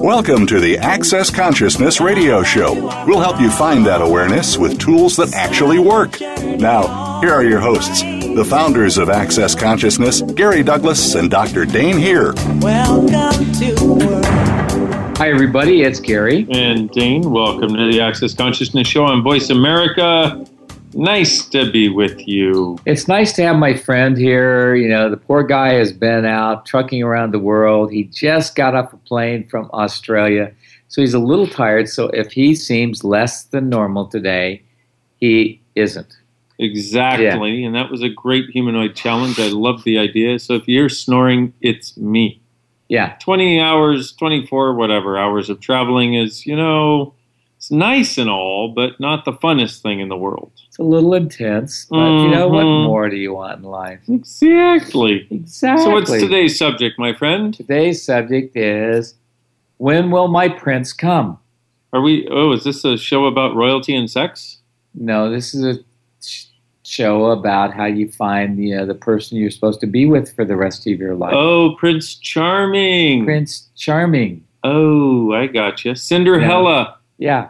[0.00, 2.72] Welcome to the Access Consciousness Radio Show.
[3.06, 6.18] We'll help you find that awareness with tools that actually work.
[6.22, 11.66] Now, here are your hosts, the founders of Access Consciousness, Gary Douglas and Dr.
[11.66, 12.32] Dane Heer.
[12.60, 14.22] Welcome to.
[15.18, 15.82] Hi, everybody.
[15.82, 16.46] It's Gary.
[16.50, 20.46] And Dane, welcome to the Access Consciousness Show on Voice America.
[20.94, 22.78] Nice to be with you.
[22.84, 24.74] It's nice to have my friend here.
[24.74, 27.92] You know, the poor guy has been out trucking around the world.
[27.92, 30.52] He just got off a plane from Australia.
[30.88, 31.88] So he's a little tired.
[31.88, 34.62] So if he seems less than normal today,
[35.18, 36.16] he isn't.
[36.58, 37.64] Exactly.
[37.64, 39.38] And that was a great humanoid challenge.
[39.38, 40.38] I love the idea.
[40.38, 42.40] So if you're snoring, it's me.
[42.88, 43.16] Yeah.
[43.20, 47.14] 20 hours, 24, whatever hours of traveling is, you know,
[47.56, 50.50] it's nice and all, but not the funnest thing in the world.
[50.80, 52.84] A little intense, but you know what Mhm.
[52.86, 54.00] more do you want in life?
[54.08, 55.26] Exactly.
[55.30, 55.84] Exactly.
[55.84, 57.52] So what's today's subject, my friend?
[57.52, 59.14] Today's subject is
[59.76, 61.36] when will my prince come?
[61.92, 64.58] Are we oh, is this a show about royalty and sex?
[64.94, 65.80] No, this is a
[66.82, 70.44] show about how you find the uh, the person you're supposed to be with for
[70.44, 71.34] the rest of your life.
[71.34, 73.24] Oh, Prince Charming.
[73.24, 74.42] Prince Charming.
[74.64, 75.94] Oh, I gotcha.
[75.94, 76.96] Cinderella.
[77.18, 77.48] Yeah, Yeah.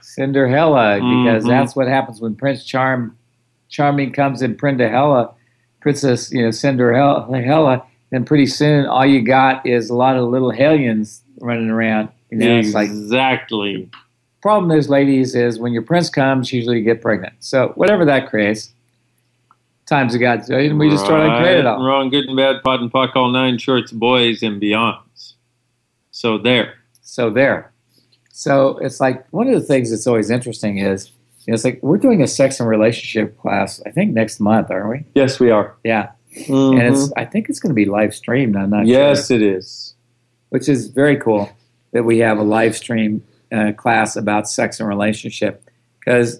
[0.00, 1.48] Cinderella, because Mhm.
[1.48, 3.16] that's what happens when Prince Charm
[3.68, 5.32] Charming comes in Prindahella,
[5.80, 10.50] Princess, you know, Cinderella, then pretty soon all you got is a lot of little
[10.52, 12.08] hellions running around.
[12.30, 13.88] You know, it's like exactly.
[14.40, 17.34] problem is, ladies, is when your prince comes, usually you get pregnant.
[17.40, 18.72] So whatever that creates,
[19.86, 21.84] times of God, we just try to create it all.
[21.84, 25.34] Wrong, good and bad, pot and pock, all nine shorts, boys and beyonds.
[26.10, 26.74] So there.
[27.02, 27.72] So there.
[28.40, 31.10] So it's like one of the things that's always interesting is,
[31.46, 33.80] you know, it's like we're doing a sex and relationship class.
[33.86, 35.04] I think next month, aren't we?
[35.14, 35.74] Yes, we are.
[35.84, 36.10] Yeah,
[36.46, 36.78] Mhm.
[36.78, 38.54] and it's I think it's going to be live streamed.
[38.54, 38.92] I'm not sure.
[38.94, 39.94] yes, sure, it is.
[40.50, 41.48] which is very cool
[41.92, 45.64] that we have a live stream uh, class about sex and relationship
[45.98, 46.38] because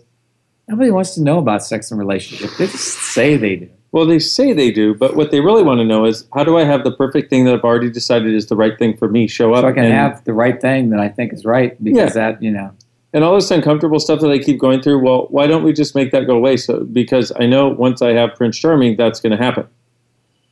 [0.69, 2.51] nobody wants to know about sex and relationship.
[2.59, 3.71] They just say they do.
[3.97, 6.59] Well, they say they do, but what they really want to know is how do
[6.59, 9.27] I have the perfect thing that I've already decided is the right thing for me
[9.27, 11.83] show up So I can and, have the right thing that I think is right
[11.83, 12.75] because that you know.
[13.15, 14.99] and all this uncomfortable stuff that I keep going through.
[14.99, 16.59] Well, why don't we just make that go away?
[16.59, 19.67] So because I know once I have Prince Charming, that's going to happen.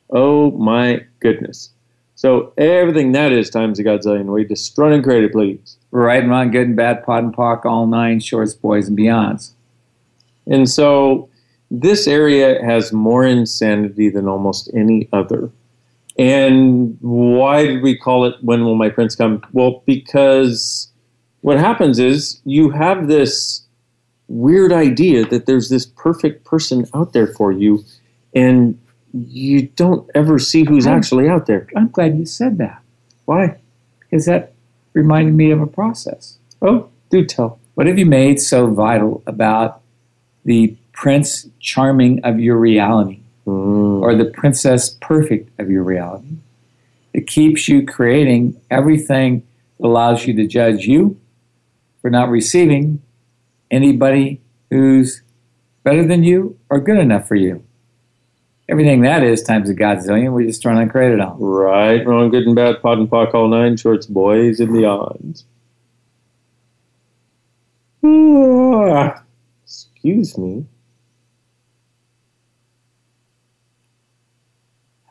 [0.09, 1.69] Oh my goodness!
[2.15, 4.25] So everything that is times a godzillion.
[4.25, 5.77] We destroy and create it, please.
[5.91, 9.51] Right and wrong, good and bad, pot and pock, all nine shorts, boys and beyonds.
[10.47, 11.29] And so
[11.71, 15.49] this area has more insanity than almost any other.
[16.17, 19.43] And why did we call it When Will My Prince Come?
[19.51, 20.89] Well, because
[21.41, 23.63] what happens is you have this
[24.27, 27.83] weird idea that there's this perfect person out there for you,
[28.33, 28.79] and
[29.13, 31.67] you don't ever see who's I'm- actually out there.
[31.75, 32.81] I'm glad you said that
[33.25, 33.57] Why?
[33.99, 34.53] because that
[34.93, 36.37] reminded me of a process.
[36.61, 37.59] Oh, do tell.
[37.75, 39.81] What have you made so vital about
[40.45, 44.01] the prince charming of your reality Mm.
[44.01, 46.37] or the princess perfect of your reality?
[47.13, 49.43] It keeps you creating everything
[49.79, 51.17] that allows you to judge you
[52.01, 53.01] for not receiving
[53.69, 54.41] anybody
[54.71, 55.21] who's
[55.83, 57.63] better than you or good enough for you.
[58.67, 62.47] Everything that is times a godzillion, we just trying on credit it Right, wrong, good
[62.47, 65.43] and bad, pot and pock, all nine shorts, boys and beyond.
[68.03, 69.23] Ah,
[69.63, 70.65] excuse me.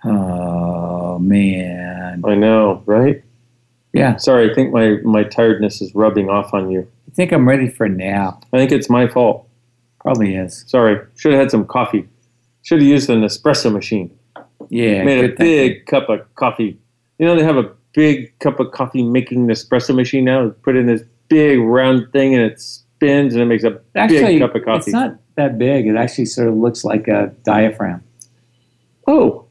[0.05, 2.23] Oh man.
[2.25, 3.23] I know, right?
[3.93, 4.17] Yeah.
[4.17, 6.87] Sorry, I think my, my tiredness is rubbing off on you.
[7.11, 8.45] I think I'm ready for a nap.
[8.53, 9.49] I think it's my fault.
[10.01, 10.65] Probably is.
[10.67, 12.09] Sorry, should have had some coffee.
[12.63, 14.11] Should have used an espresso machine.
[14.69, 15.05] Yeah.
[15.05, 16.79] Made a big cup of coffee.
[17.19, 20.51] You know, they have a big cup of coffee making espresso machine now.
[20.63, 24.41] Put in this big round thing and it spins and it makes a Actually, big
[24.41, 24.79] cup of coffee.
[24.79, 25.87] it's not that big.
[25.87, 28.03] It actually sort of looks like a diaphragm.
[29.07, 29.44] Oh,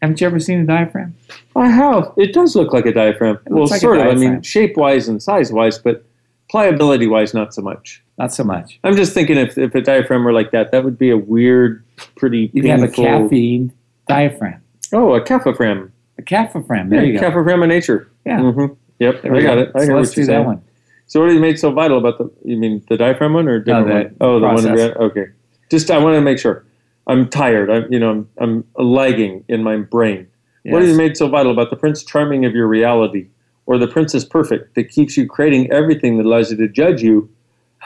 [0.00, 1.14] Haven't you ever seen a diaphragm?
[1.56, 2.12] I have.
[2.16, 3.38] It does look like a diaphragm.
[3.46, 4.06] well, like sort of.
[4.06, 6.04] I mean, shape wise and size wise, but
[6.50, 8.02] pliability wise, not so much.
[8.16, 8.78] Not so much.
[8.84, 11.84] I'm just thinking if, if a diaphragm were like that, that would be a weird,
[12.16, 13.72] pretty You'd have a caffeine
[14.06, 14.62] diaphragm.
[14.92, 15.92] Oh, a caphophragm.
[16.16, 16.88] A caphophragm.
[16.88, 17.20] There yeah, you go.
[17.20, 18.10] caphophragm of nature.
[18.24, 18.40] Yeah.
[18.40, 18.66] hmm
[18.98, 19.60] Yep, There I got go.
[19.60, 19.72] it.
[19.76, 20.46] I so hear let's what do that saying.
[20.46, 20.62] one.
[21.06, 22.30] So, what do you make so vital about the?
[22.44, 24.16] You mean the diaphragm one or different the one?
[24.20, 24.54] Oh, the one.
[24.56, 24.76] process.
[24.76, 24.96] red?
[24.96, 25.26] Okay.
[25.70, 26.64] Just I want to make sure.
[27.08, 27.70] I'm tired.
[27.70, 30.26] I'm you know I'm, I'm lagging in my brain.
[30.64, 30.90] What Yes.
[30.90, 33.28] is made so vital about the Prince Charming of your reality,
[33.66, 37.28] or the Princess Perfect that keeps you creating everything that allows you to judge you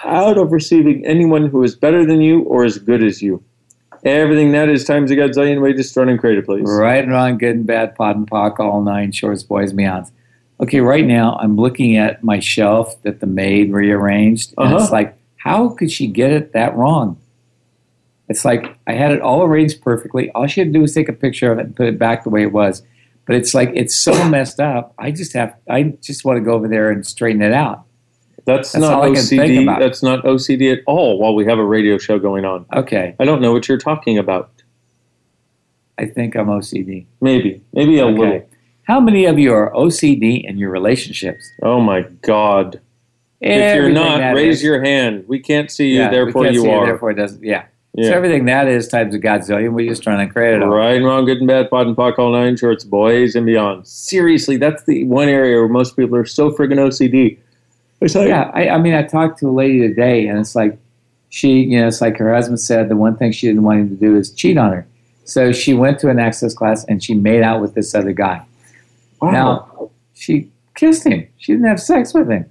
[0.05, 3.43] out of receiving anyone who is better than you or as good as you?
[4.05, 6.69] Everything that is times a godzillion way destroyed and created, please.
[6.69, 10.11] Right and wrong, good and bad, pot and pock, all nine shorts, boys, meows.
[10.61, 14.83] Okay, right now I'm looking at my shelf that the maid rearranged, and Uh-huh.
[14.83, 17.17] it's like, how could she get it that wrong?
[18.33, 20.31] It's like I had it all arranged perfectly.
[20.31, 22.25] All she had to do was take a picture of it and put it back
[22.25, 22.83] the way it was.
[23.27, 24.95] But it's like it's so messed up.
[24.99, 27.85] I just have I just want to go over there and straighten it out.
[28.47, 29.79] That's, That's not all I can think OCD.
[29.79, 31.19] That's not OCD at all.
[31.19, 34.17] While we have a radio show going on, Okay, I don't know what you're talking
[34.17, 34.51] about.
[35.99, 37.05] I think I'm OCD.
[37.21, 38.19] Maybe, maybe a Okay.
[38.19, 38.49] little.
[38.85, 41.49] How many of you are OCD in your relationships?
[41.63, 42.81] Oh my God!
[43.43, 44.65] if you're not, raise is.
[44.65, 45.25] your hand.
[45.29, 46.87] We can't see you, Yeah, we therefore can't you see are.
[46.87, 47.45] Therefore, it doesn't.
[47.45, 47.67] Yeah.
[47.95, 48.09] Yeah.
[48.09, 50.71] So everything that is times of Godzilla, We're just trying to create it all.
[50.71, 53.87] Right and wrong, good and bad, pot and pock, all nine shorts, boys and beyond.
[53.87, 57.39] Seriously, that's the one area where most people are so friggin' OCD.
[58.01, 58.51] It's like, Yeah.
[58.55, 60.79] I, I mean, I talked to a lady today, and it's like
[61.29, 63.89] she, you know, it's like her husband said the one thing she didn't want him
[63.89, 64.87] to do is cheat on her.
[65.25, 68.45] So she went to an access class and she made out with this other guy.
[69.21, 69.31] wow.
[69.31, 71.27] Now she kissed him.
[71.39, 72.47] She didn't have sex with him.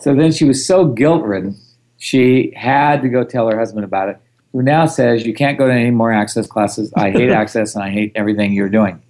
[0.00, 1.56] So then she was so guilt ridden,
[1.98, 4.18] she had to go tell her husband about it,
[4.54, 6.90] who now says, You can't go to any more access classes.
[6.96, 9.02] I hate access and I hate everything you're doing.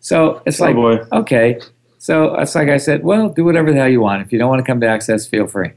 [0.00, 0.98] So it's oh like, boy.
[1.12, 1.60] okay.
[1.98, 4.22] So it's like I said, well, do whatever the hell you want.
[4.22, 5.70] If you don't want to come to access, feel free.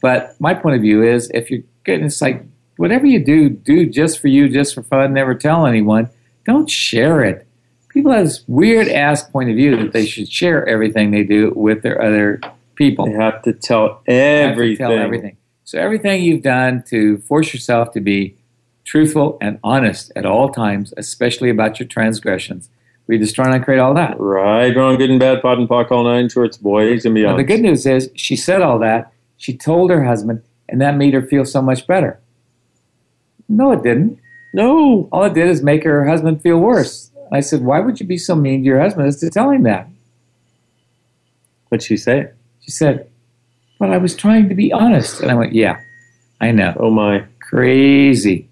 [0.00, 2.44] But my point of view is if you're getting, it's like,
[2.76, 6.08] whatever you do, do just for you, just for fun, never tell anyone.
[6.44, 7.46] Don't share it.
[7.90, 11.52] People have this weird ass point of view that they should share everything they do
[11.56, 12.40] with their other
[12.74, 13.06] people.
[13.06, 14.76] They have to tell They have to everything.
[14.76, 15.36] tell everything.
[15.64, 18.37] So everything you've done to force yourself to be
[18.92, 22.70] truthful and honest at all times, especially about your transgressions,
[23.06, 24.18] we just try and create all that.
[24.18, 27.38] Right, wrong, good and bad, pot and pock, all nine shorts, boys and Now, beyond.
[27.38, 29.12] the good news is she said all that.
[29.36, 32.18] She told her husband, and that made her feel so much better.
[33.48, 34.18] No, it didn't.
[34.52, 35.08] no.
[35.12, 37.10] All it did is make her husband feel worse.
[37.30, 39.62] I said, Why would you be so mean to your husband as to tell him
[39.64, 39.86] that?
[41.68, 42.30] What'd she say?
[42.60, 43.08] She said,
[43.78, 45.20] But I was trying to be honest.
[45.20, 45.78] And I went, Yeah,
[46.40, 46.74] I know.
[46.80, 47.24] Oh my.
[47.40, 48.47] Crazy.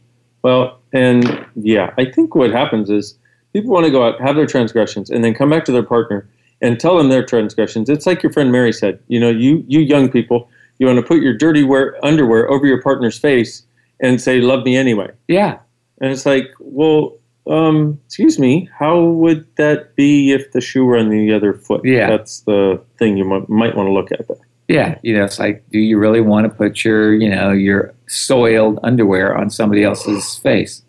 [0.46, 3.19] Well, and yeah, I think what happens is
[3.52, 6.28] people want to go out, have their transgressions, and then come back to their partner
[6.60, 7.88] and tell them their transgressions.
[7.88, 9.00] It's like your friend Mary said.
[9.08, 10.48] You know, you you young people,
[10.78, 13.64] you want to put your dirty wear, underwear over your partner's face
[13.98, 15.58] and say, "Love me anyway." Yeah.
[16.00, 17.19] And it's like, well,
[17.49, 21.81] um, excuse me, how would that be if the shoe were on the other foot?
[21.84, 22.08] Yeah.
[22.08, 24.37] that's the thing you might, might want to look at there.
[24.69, 24.96] Yeah.
[25.02, 28.78] You know, it's like, do you really want to put your, you know, your soiled
[28.82, 30.82] underwear on somebody else's face?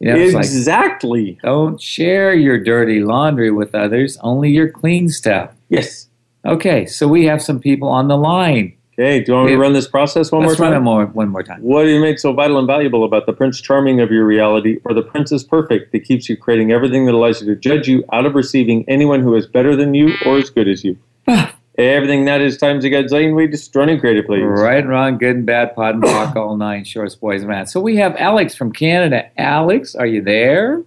[0.00, 1.38] You know, it's like, exactly.
[1.42, 5.52] don't share your dirty laundry with others, only your clean stuff.
[5.68, 6.08] yes.
[6.44, 8.76] Okay, so we have some people on the line.
[8.98, 9.20] Okay.
[9.20, 10.82] Do you want me to run this process one Let's more run time?
[10.82, 11.60] it more, one more time.
[11.60, 14.78] What do you make so vital and valuable about the Prince Charming of your reality,
[14.84, 18.04] or the Princess Perfect that keeps you creating everything that allows you to judge you
[18.12, 20.96] out of receiving anyone who is better than you or as good as you?
[21.28, 24.42] Ah, everything that is times a gazillion way destroying and creative, please.
[24.42, 27.66] Right and wrong, good and bad, pod and talk, all nine shorts, boys and man.
[27.66, 29.30] So we have Alex from Canada.
[29.38, 30.82] Alex, are you there?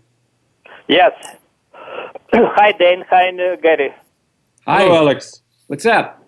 [0.87, 1.11] Yes.
[2.33, 3.03] Hi, Dan.
[3.09, 3.93] Hi, uh, Gary.
[4.65, 4.83] Hi.
[4.83, 5.41] Hello, Alex.
[5.67, 6.27] What's up?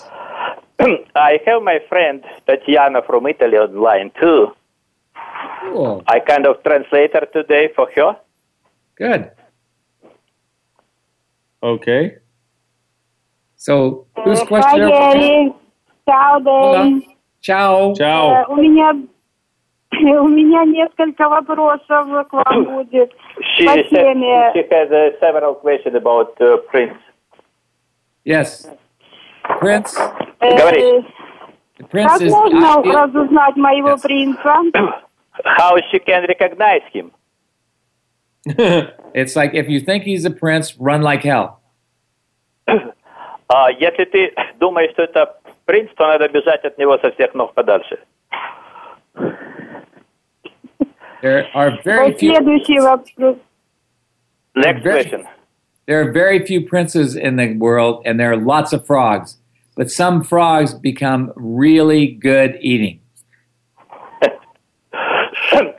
[1.14, 4.54] I have my friend Tatiana from Italy online too.
[5.60, 6.02] Cool.
[6.06, 8.16] I kind of translate her today for her.
[8.96, 9.30] Good.
[11.62, 12.16] Okay.
[13.59, 14.81] So whose Э, question?
[14.81, 15.53] Hi, Герри.
[16.07, 17.03] Ciao, Дэн.
[17.41, 17.91] Ciao.
[17.91, 18.45] Э, Ciao.
[18.49, 18.93] У меня
[20.21, 23.11] у меня несколько вопросов к вам будет.
[23.57, 24.51] She По said теме.
[24.53, 26.97] she has uh, several questions about uh, Prince.
[28.25, 28.67] Yes.
[29.59, 29.95] Prince.
[30.41, 31.05] Э, Говори.
[31.77, 32.31] The prince Как is.
[32.31, 34.01] можно I- разузнать моего Yes.
[34.01, 34.63] принца?
[35.45, 37.11] How she can recognize him?
[39.13, 41.59] it's like if you think he's a prince, run like hell.
[43.52, 47.52] А если ты думаешь, что это принц, то надо бежать от него со всех ног
[47.52, 47.98] подальше.
[51.20, 52.32] There are very few.
[52.32, 53.36] Следующий вопрос.
[54.54, 55.26] Next question.
[55.86, 59.38] There are very few princes in the world, and there are lots of frogs.
[59.76, 63.00] But some frogs become really good eating.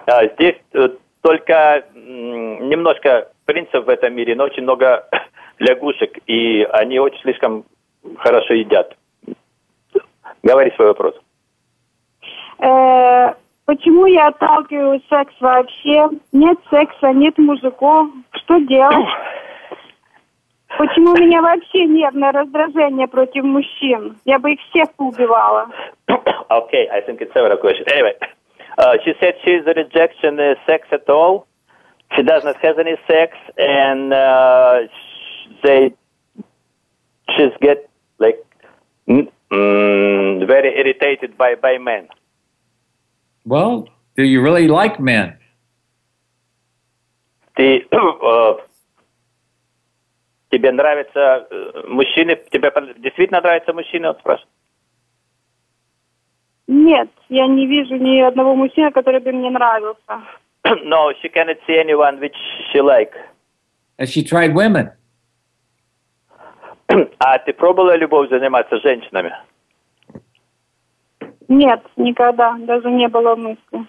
[0.07, 0.89] А, Здесь э,
[1.21, 5.07] только немножко принцев в этом мире, но очень много
[5.61, 7.65] лягушек, и они очень слишком
[8.17, 8.95] хорошо едят.
[10.43, 11.15] Говори свой вопрос.
[12.59, 13.33] Э,
[13.65, 16.09] почему я отталкиваю секс вообще?
[16.31, 18.09] Нет секса, нет мужиков.
[18.33, 18.95] Что делать?
[20.77, 24.17] Почему у меня вообще нервное раздражение против мужчин?
[24.25, 25.69] Я бы их всех поубивала.
[26.07, 27.87] okay, I think it's several questions.
[27.91, 28.15] Anyway,
[28.77, 31.45] uh, she said she's a rejection uh, sex at all.
[32.15, 34.87] She does not have any sex, and uh,
[35.62, 35.94] they
[37.36, 38.44] she's get like
[39.08, 42.08] mm, mm, very irritated by by men.
[43.44, 45.38] Well, do you really like men?
[47.56, 48.54] Ты э,
[50.50, 52.36] тебе нравятся э, мужчины?
[52.50, 54.08] Тебе пон- действительно нравятся мужчины?
[54.08, 54.48] Он спрашивает.
[56.68, 60.22] Нет, я не вижу ни одного мужчины, который бы мне нравился.
[60.84, 62.34] no, she cannot see anyone which
[62.72, 63.12] she like.
[63.98, 64.90] Has she tried women?
[67.19, 69.33] А ты пробовала любовь заниматься женщинами?
[71.47, 73.87] Нет, никогда, даже не было мысли.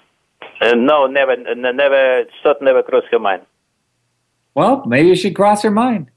[0.60, 3.42] Uh, no, never, never, thought never crossed her mind.
[4.54, 6.08] Well, maybe you should cross her mind.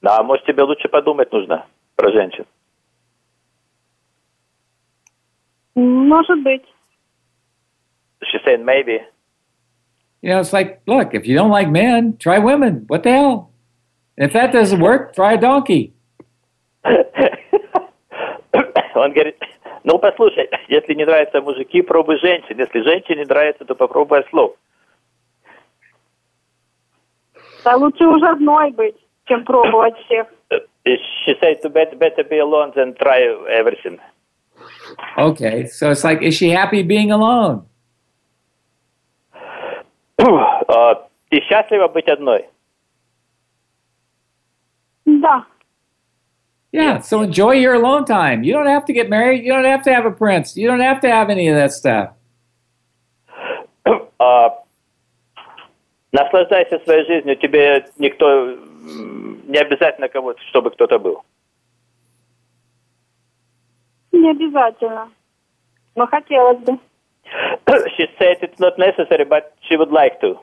[0.00, 2.44] Да, может, тебе лучше подумать нужно про женщин.
[5.74, 6.64] Может быть.
[8.24, 9.00] She said maybe.
[10.22, 12.84] You know, it's like, look, if you don't like men, try women.
[12.88, 13.51] What the hell?
[14.16, 15.94] If that doesn't work, try a donkey.
[18.94, 19.36] Он говорит,
[19.84, 22.58] ну, послушай, если не нравятся мужики, пробуй женщин.
[22.58, 24.54] Если женщине нравится, то попробуй ослов.
[27.64, 30.26] Да лучше уже одной быть, чем пробовать всех.
[30.84, 34.00] She said to better, better be alone than try everything.
[35.16, 37.66] Okay, so it's like, is she happy being alone?
[40.68, 40.94] Uh,
[41.32, 42.46] Ты счастлива быть одной?
[45.11, 45.45] Да.
[46.73, 48.43] Yeah, so enjoy your alone time.
[48.43, 49.43] You don't have to get married.
[49.43, 50.57] You don't have to have a prince.
[50.57, 52.09] You don't have to have any of that stuff.
[54.19, 54.49] А,
[56.11, 57.37] наслаждайся своей жизнью.
[57.37, 61.23] Тебе никто м, не обязательно кого-то, чтобы кто-то был.
[64.11, 65.09] Не обязательно.
[65.95, 66.77] Но хотелось бы.
[67.97, 70.39] She said it's not necessary, but she would like to.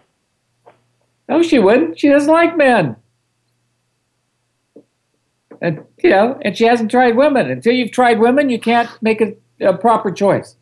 [1.29, 1.99] No, she wouldn't.
[1.99, 2.97] She doesn't like men.
[5.62, 7.50] And, you know, and she hasn't tried women.
[7.50, 10.56] Until you've tried women, you can't make a, a proper choice.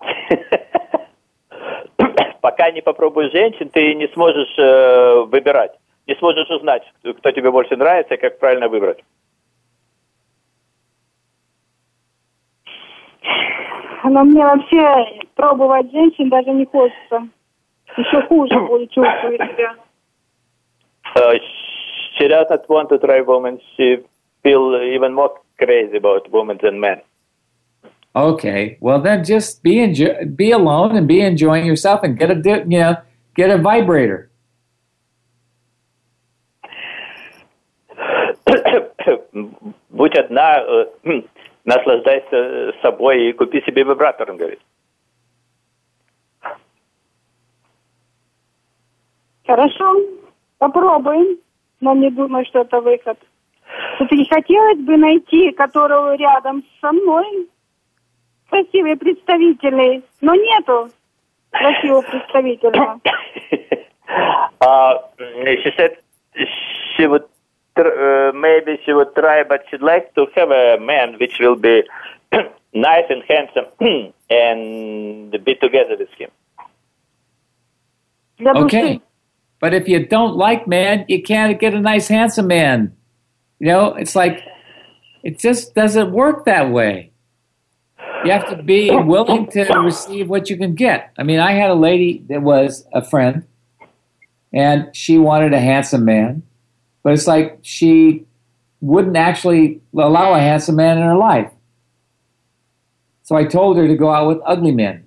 [2.40, 5.72] Пока не попробуешь женщин, ты не сможешь э, выбирать.
[6.06, 6.82] Не сможешь узнать,
[7.18, 9.02] кто тебе больше нравится и как правильно выбрать.
[14.04, 17.28] Но мне вообще пробовать женщин даже не хочется.
[17.96, 19.74] Еще хуже буду чувствовать себя.
[22.15, 23.59] Uh, she does not want to try women.
[23.75, 23.97] She
[24.43, 27.01] feel even more crazy about women than men.
[28.15, 32.35] Okay, well then just be enjoy, be alone and be enjoying yourself and get a
[32.35, 32.97] di- you know
[33.35, 34.29] get a vibrator.
[39.89, 41.21] Будь одна, э,
[41.63, 44.59] наслаждайся собой и купи себе вибратор, он говорит.
[49.45, 49.95] Хорошо,
[50.57, 51.37] попробуем.
[51.80, 53.18] Но не думаю, что это выход.
[53.96, 57.48] Все-таки хотелось бы найти, которого рядом со мной.
[58.48, 60.02] Красивый, представительный.
[60.20, 60.90] Но нету
[61.50, 63.00] красивого представителя.
[64.58, 65.96] She said
[66.96, 67.24] she would
[67.76, 71.56] tr- uh, maybe she would try, but she'd like to have a man which will
[71.56, 71.82] be
[72.72, 73.66] nice and handsome
[74.30, 76.30] and be together with him.
[78.38, 79.00] Для души.
[79.60, 82.94] But if you don't like man, you can't get a nice handsome man.
[83.58, 84.42] You know, it's like
[85.22, 87.12] it just doesn't work that way.
[88.24, 91.12] You have to be willing to receive what you can get.
[91.16, 93.44] I mean, I had a lady that was a friend,
[94.52, 96.42] and she wanted a handsome man,
[97.02, 98.26] but it's like she
[98.80, 101.52] wouldn't actually allow a handsome man in her life.
[103.22, 105.05] So I told her to go out with ugly men.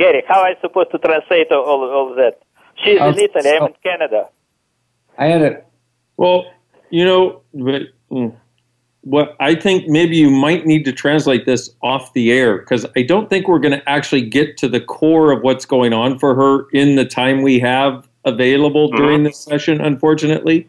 [0.00, 2.40] Gary, how am I supposed to translate all, all of that?
[2.82, 4.30] She's in Italy, I'm in Canada.
[5.18, 5.62] I had a
[6.16, 6.46] Well,
[6.88, 8.34] you know, but, mm,
[9.02, 13.02] what I think maybe you might need to translate this off the air because I
[13.02, 16.34] don't think we're going to actually get to the core of what's going on for
[16.34, 20.66] her in the time we have available during this session, unfortunately.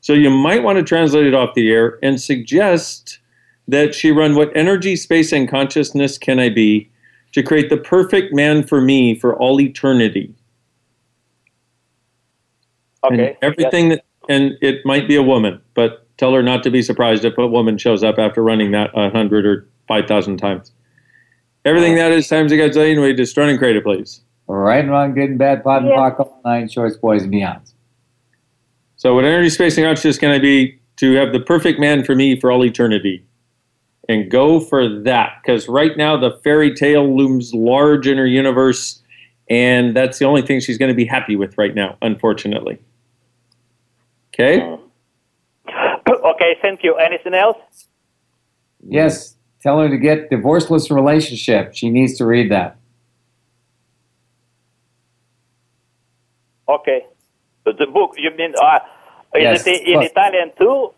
[0.00, 3.18] So you might want to translate it off the air and suggest
[3.66, 6.90] that she run what energy, space, and consciousness can I be
[7.32, 10.34] to create the perfect man for me for all eternity.
[13.04, 13.28] Okay.
[13.28, 16.82] And everything that, and it might be a woman, but tell her not to be
[16.82, 20.72] surprised if a woman shows up after running that a hundred or five thousand times.
[21.64, 24.22] Everything that is times a gazillion way, destroy and create it, please.
[24.46, 25.96] Right and wrong, good and bad, pot and Yeah.
[25.96, 27.74] pock, all nine shorts, boys and beyonds.
[28.96, 32.14] So, what energy, space, and consciousness can I be to have the perfect man for
[32.14, 33.24] me for all eternity?
[34.08, 39.02] And go for that, because right now the fairy tale looms large in her universe,
[39.50, 42.78] and that's the only thing she's going to be happy with right now, unfortunately.
[44.34, 44.62] Okay?
[45.68, 46.94] okay, thank you.
[46.96, 47.58] Anything else?
[48.86, 51.74] Yes, tell her to get divorceless relationship.
[51.74, 52.78] She needs to read that.
[56.68, 57.04] Okay.
[57.64, 58.78] So the book, you mean, uh,
[59.34, 60.10] is Yes, it in look.
[60.10, 60.94] Italian too?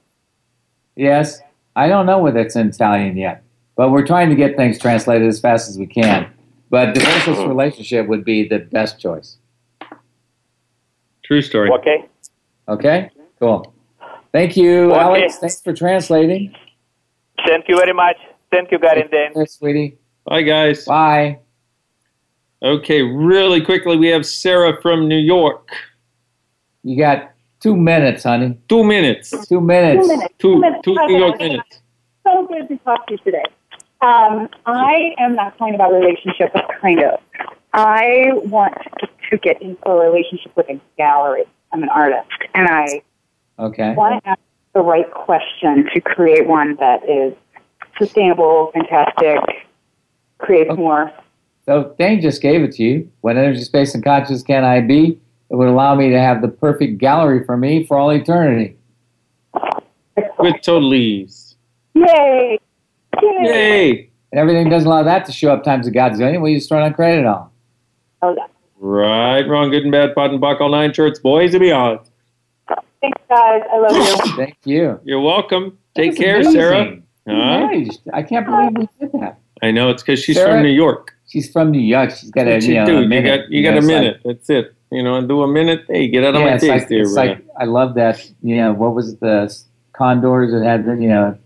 [0.94, 1.40] Yes,
[1.76, 3.42] I don't know whether it's in Italian yet,
[3.76, 6.30] but we're trying to get things translated as fast as we can.
[6.68, 7.48] But divorceless hmm.
[7.48, 9.36] relationship would be the best choice.
[11.24, 11.70] True story.
[11.70, 12.06] Okay.
[12.68, 13.74] Okay, cool.
[14.32, 15.00] Thank you, Okay.
[15.00, 15.38] Alex.
[15.38, 16.54] Thanks for translating.
[17.46, 18.16] Thank you very much.
[18.50, 19.32] Thank you, Gary and Dan.
[19.34, 19.98] There, sweetie.
[20.24, 20.84] Bye, guys.
[20.84, 21.38] Bye.
[22.62, 25.70] Okay, really quickly, we have Sarah from New York.
[26.82, 28.58] You got two minutes, honey.
[28.68, 29.30] Two minutes.
[29.48, 30.02] Two minutes.
[30.02, 30.34] Two minutes.
[30.38, 30.82] Two, minutes.
[30.84, 31.80] two New York minutes.
[32.26, 33.44] So good to talk to you today.
[34.02, 37.20] Um, I am not kind about relationship, but kind of.
[37.72, 38.74] I want
[39.30, 41.44] to get into a relationship with a gallery.
[41.72, 43.02] I'm an artist, and I
[43.58, 43.94] Okay.
[43.94, 44.40] want to ask
[44.74, 47.34] the right question to create one that is
[47.98, 49.38] sustainable, fantastic,
[50.38, 50.80] creates Okay.
[50.80, 51.12] more.
[51.66, 53.10] So Dane just gave it to you.
[53.20, 55.20] What energy, space, and consciousness can I be?
[55.50, 58.76] It would allow me to have the perfect gallery for me for all eternity.
[60.38, 61.56] With total ease.
[61.94, 62.58] Yay!
[63.22, 63.38] Yay!
[63.42, 64.10] Yay!
[64.32, 66.40] And everything doesn't allow that to show up times a godzillion.
[66.40, 67.50] We just throw it on credit on.
[68.22, 68.46] Oh, yeah.
[68.78, 72.00] Right, wrong, good and bad, pot and buck, all nine shorts, boys and beyond.
[73.00, 73.62] Thanks, guys.
[73.72, 74.32] I love you.
[74.36, 75.00] Thank you.
[75.04, 75.76] You're welcome.
[75.96, 76.52] That Take care, amazing.
[76.52, 76.98] Sarah.
[77.28, 77.68] Huh?
[78.14, 79.38] I can't believe we did that.
[79.62, 80.52] I know it's because she's Sarah?
[80.54, 81.14] from New York.
[81.26, 82.10] She's from New York.
[82.12, 83.14] She's got a, That's you know, you a do.
[83.14, 84.20] You got you got know, a it's like- minute.
[84.24, 84.74] That's it.
[84.90, 85.84] You know, and do a minute.
[85.88, 87.02] Hey, get out of yeah, my it's face, like, dear.
[87.02, 88.28] it's like I love that.
[88.42, 89.56] You know, what was the
[89.92, 91.38] Concords that had you know,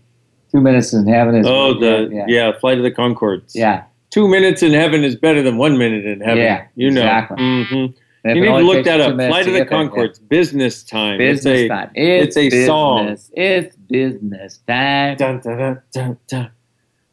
[0.51, 2.25] two minutes in heaven is oh, the yeah.
[2.27, 2.59] yeah.
[2.59, 3.55] Flight of the Concords.
[3.55, 3.83] yeah.
[4.09, 6.43] two minutes in heaven is better than one minute in heaven.
[6.43, 7.01] Yeah, you know.
[7.01, 7.37] exactly.
[7.37, 7.85] hmm
[8.23, 9.15] You need to look that up.
[9.15, 10.27] Flight of the there, yeah.
[10.27, 11.17] Business time.
[11.19, 11.91] Business it's a, time.
[11.93, 12.65] It's, it's a business.
[12.65, 13.17] song.
[13.33, 15.17] It's business time.
[15.17, 16.51] Dun, dun, dun, dun, dun.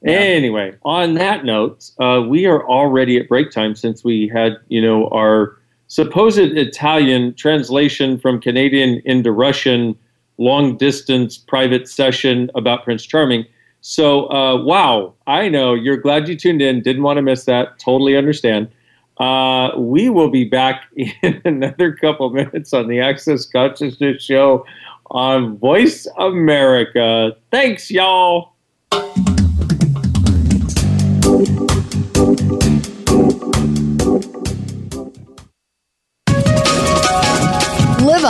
[0.05, 4.81] Anyway, on that note, uh, we are already at break time since we had, you
[4.81, 5.59] know, our
[5.93, 9.95] supposed Italian translation from Canadian into Russian
[10.39, 13.45] long distance private session about Prince Charming.
[13.83, 16.81] So, uh, wow, I know you're glad you tuned in.
[16.81, 17.79] Didn't want to miss that.
[17.79, 18.71] Totally understand.
[19.19, 24.65] Uh, we will be back in another couple minutes on the Access Consciousness Show
[25.11, 27.37] on Voice America.
[27.51, 28.55] Thanks, y'all.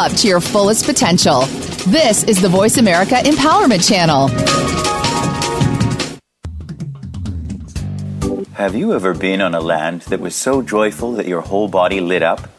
[0.03, 1.43] Up to your fullest potential.
[1.87, 4.27] This is the Voice America Empowerment Channel.
[8.55, 12.01] Have you ever been on a land that was so joyful that your whole body
[12.01, 12.51] lit up?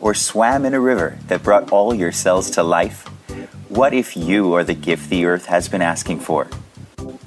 [0.00, 3.08] Or swam in a river that brought all your cells to life?
[3.68, 6.44] What if you are the gift the earth has been asking for?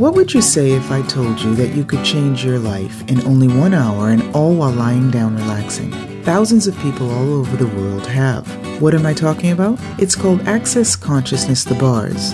[0.01, 3.21] What would you say if I told you that you could change your life in
[3.21, 5.91] only one hour and all while lying down relaxing?
[6.23, 8.47] Thousands of people all over the world have.
[8.81, 9.77] What am I talking about?
[9.99, 12.33] It's called Access Consciousness The Bars.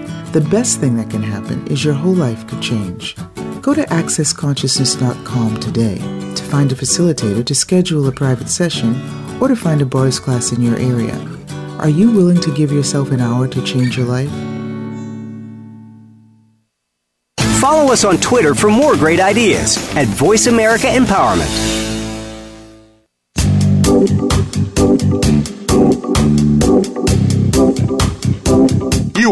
[0.31, 3.17] The best thing that can happen is your whole life could change.
[3.61, 8.95] Go to accessconsciousness.com today to find a facilitator to schedule a private session
[9.41, 11.19] or to find a bars class in your area.
[11.79, 14.31] Are you willing to give yourself an hour to change your life?
[17.59, 21.80] Follow us on Twitter for more great ideas at Voice America Empowerment.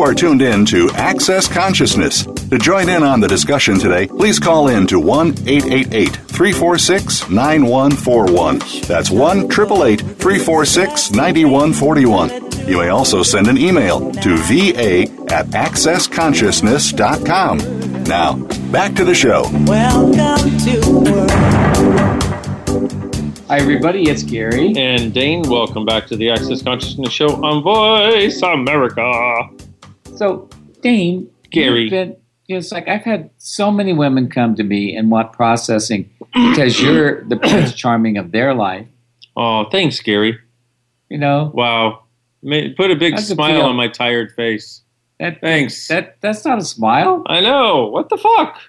[0.10, 2.24] Are tuned in to Access Consciousness.
[2.24, 8.58] To join in on the discussion today, please call in to 1 888 346 9141.
[8.88, 12.68] That's 1 888 346 9141.
[12.68, 18.04] You may also send an email to va at accessconsciousness.com.
[18.06, 18.34] Now,
[18.72, 19.44] back to the show.
[19.68, 21.30] Welcome to world.
[23.48, 24.10] Hi, everybody.
[24.10, 24.74] It's Gary.
[24.76, 29.52] And Dane, welcome back to the Access Consciousness Show on Voice America.
[30.20, 30.50] So,
[30.82, 31.90] Dane, Gary.
[31.90, 32.16] been-
[32.50, 37.24] it's like I've had so many women come to me and want processing because you're
[37.26, 38.88] the Prince Charming of their life.
[39.38, 40.38] Oh, thanks, Gary.
[41.10, 42.04] You know, Wow.
[42.44, 44.82] Put a big smile on my tired face.
[45.20, 45.88] that Thanks.
[45.90, 47.24] that that's not a smile.
[47.28, 47.88] I know.
[47.88, 48.60] What the fuck?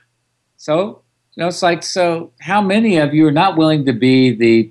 [0.57, 1.03] So,
[1.35, 2.33] you know, it's like so.
[2.41, 4.71] How many of you are not willing to be the,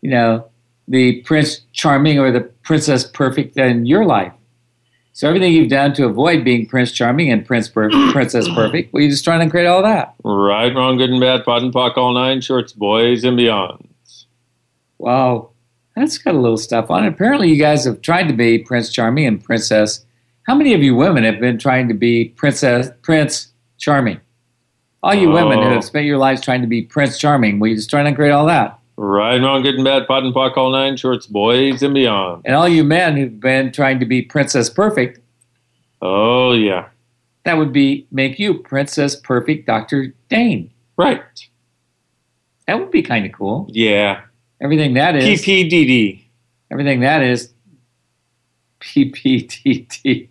[0.00, 0.46] you know,
[0.88, 4.32] the Prince Charming or the Princess Perfect in your life?
[5.16, 9.00] So everything you've done to avoid being Prince Charming and Prince Per- Princess Perfect, well,
[9.02, 10.12] you're just trying to create all that.
[10.22, 13.88] Right, wrong, good and bad, pot and pock, all nine shorts, boys and beyond.
[14.98, 15.52] Wow,
[15.94, 17.08] that's got a little stuff on it.
[17.08, 20.04] Apparently, you guys have tried to be Prince Charming and Princess.
[20.42, 23.48] How many of you women have been trying to be Princess Prince
[23.78, 24.20] Charming?
[25.02, 25.72] All you women who Oh.
[25.72, 28.32] have spent your lives trying to be Prince Charming, well, you're just trying to create
[28.32, 28.78] all that.
[28.98, 32.42] Right, wrong, good and bad, pot and pock, all nine shorts, boys and beyond.
[32.46, 35.20] And all you men who've been trying to be Princess Perfect,
[36.00, 36.88] Oh, yeah.
[37.44, 40.14] that would be make you Princess Perfect Dr.
[40.30, 40.70] Dane.
[40.96, 41.22] Right.
[42.66, 43.66] That would be kind of cool.
[43.70, 44.22] Yeah.
[44.62, 46.22] Everything that is, PPDD.
[46.70, 47.52] everything that is,
[48.80, 50.28] PPTT.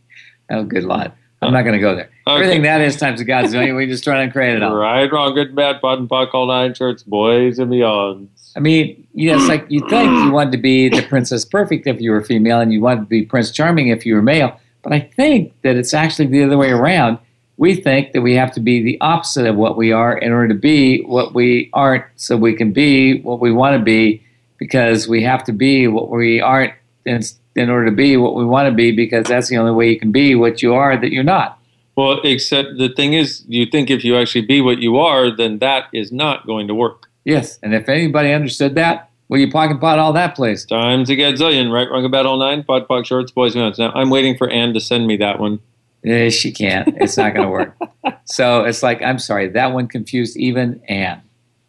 [0.49, 1.15] Oh, good lot.
[1.41, 2.09] I'm not going to go there.
[2.27, 2.35] Okay.
[2.35, 3.75] Everything that is times a godzillion.
[3.75, 4.73] we just trying to create it all.
[4.75, 8.29] Right, wrong, good and bad, pot and pock, all nine shorts, boys and beyond.
[8.55, 11.87] I mean, you know, it's like you think you wanted to be the Princess Perfect
[11.87, 14.59] if you were female, and you wanted to be Prince Charming if you were male.
[14.81, 17.17] But I think that it's actually the other way around.
[17.57, 20.49] We think that we have to be the opposite of what we are in order
[20.49, 24.23] to be what we aren't, so we can be what we want to be,
[24.57, 26.73] because we have to be what we aren't
[27.05, 27.21] in,
[27.55, 29.99] in order to be what we want to be, because that's the only way you
[29.99, 31.59] can be what you are that you're not.
[31.95, 35.59] Well, except the thing is, you think if you actually be what you are, then
[35.59, 37.04] that is not going to work.
[37.25, 40.63] Yes, and if anybody understood that, well, you pocket pot all that place.
[40.65, 43.77] Times a gazillion, right, wrong, about all nine, pot, pock, shorts, boys and beyond.
[43.79, 45.59] Now, I'm waiting for Anne to send me that one.
[46.05, 46.87] Eh, she can't.
[47.01, 47.75] It's not going to work.
[48.25, 51.21] so it's like, I'm sorry, that one confused even Anne.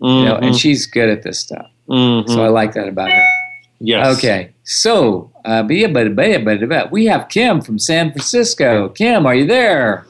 [0.02, 0.60] You know, and Mhm.
[0.60, 1.70] she's good at this stuff.
[1.88, 2.28] Mhm.
[2.28, 3.26] So I like that about her.
[3.80, 4.18] Yes.
[4.18, 4.50] Okay.
[4.64, 8.90] So, uh, we have Kim from San Francisco.
[8.90, 10.04] Kim, are you there?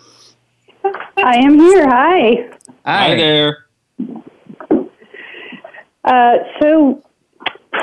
[1.18, 1.88] I am here.
[1.88, 2.48] Hi.
[2.84, 3.58] Hi there.
[6.06, 7.02] Uh, so,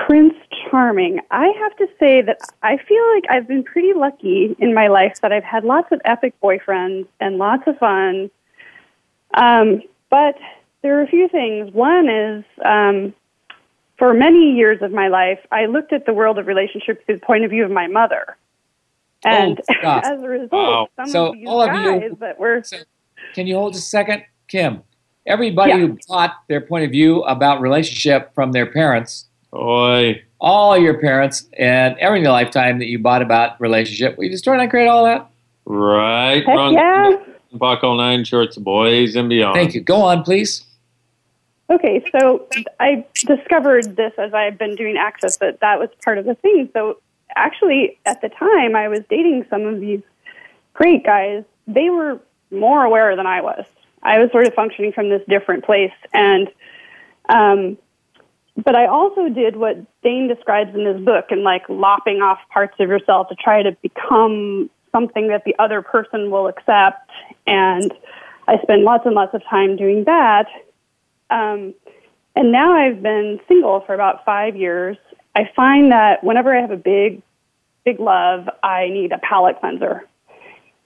[0.08, 0.34] Prince
[0.72, 1.20] charming.
[1.30, 5.20] I have to say that I feel like I've been pretty lucky in my life
[5.22, 8.32] that I've had lots of epic boyfriends and lots of fun.
[9.36, 10.36] Um, but
[10.82, 11.72] there are a few things.
[11.74, 13.14] One is, um,
[13.98, 17.26] for many years of my life, I looked at the world of relationships through the
[17.26, 18.38] point of view of my mother.
[19.24, 20.04] And Oh, stop.
[20.06, 20.88] as a result, Wow.
[20.96, 22.64] some So, of these all of you- that were
[23.34, 24.82] Can you hold a second, Kim?
[25.26, 25.78] Everybody Yeah.
[25.80, 30.22] who taught their point of view about relationship from their parents, Oi.
[30.42, 34.68] all your parents, and every lifetime that you bought about relationship, we just trying to
[34.68, 35.28] create all that.
[35.66, 36.74] Right, Heck wrong.
[36.74, 37.12] yeah.
[37.54, 39.56] Buckle nine shorts, boys and beyond.
[39.56, 39.82] Thank you.
[39.82, 40.66] Go on, please.
[41.70, 42.46] Okay, so
[42.80, 46.70] I discovered this as I've been doing Access that that was part of the thing.
[46.74, 46.98] So
[47.36, 50.02] actually, at the time I was dating some of these
[50.74, 52.20] great guys, they were
[52.52, 53.66] more aware than I was.
[54.04, 56.48] I was sort of functioning from this different place, and
[57.30, 57.78] um,
[58.64, 62.76] but I also did what Dane describes in his book, and like lopping off parts
[62.80, 67.10] of yourself to try to become something that the other person will accept.
[67.48, 67.92] And
[68.48, 70.46] I spend lots and lots of time doing that.
[71.30, 71.74] Um,
[72.36, 74.98] and now I've been single for about five years.
[75.36, 77.22] I find that whenever I have a big,
[77.86, 80.08] big love, I need a palate cleanser.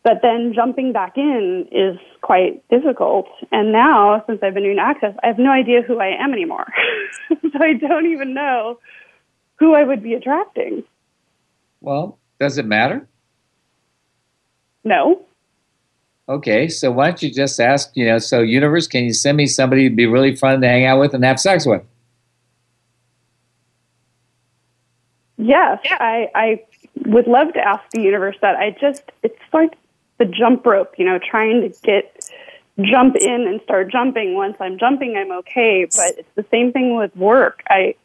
[0.08, 3.28] But then jumping back in is quite difficult.
[3.52, 6.66] And now, since I've been doing Access, I have no idea who I am anymore.
[7.30, 8.80] so I don't even know
[9.60, 10.86] who I would be attracting.
[11.82, 13.06] Well, does it matter?
[14.86, 15.26] No.
[16.30, 19.46] Okay, so why don't you just ask, you know, so universe, can you send me
[19.46, 21.84] somebody to be really fun to hang out with and have sex with?
[25.36, 26.64] Yes, I, I
[27.08, 28.56] would love to ask the universe that.
[28.56, 29.74] I just, it's like
[30.18, 32.30] the jump rope, you know, trying to get,
[32.82, 34.36] jump in and start jumping.
[34.36, 35.86] Once I'm jumping, I'm okay.
[35.86, 37.64] But it's the same thing with work.
[37.70, 37.96] I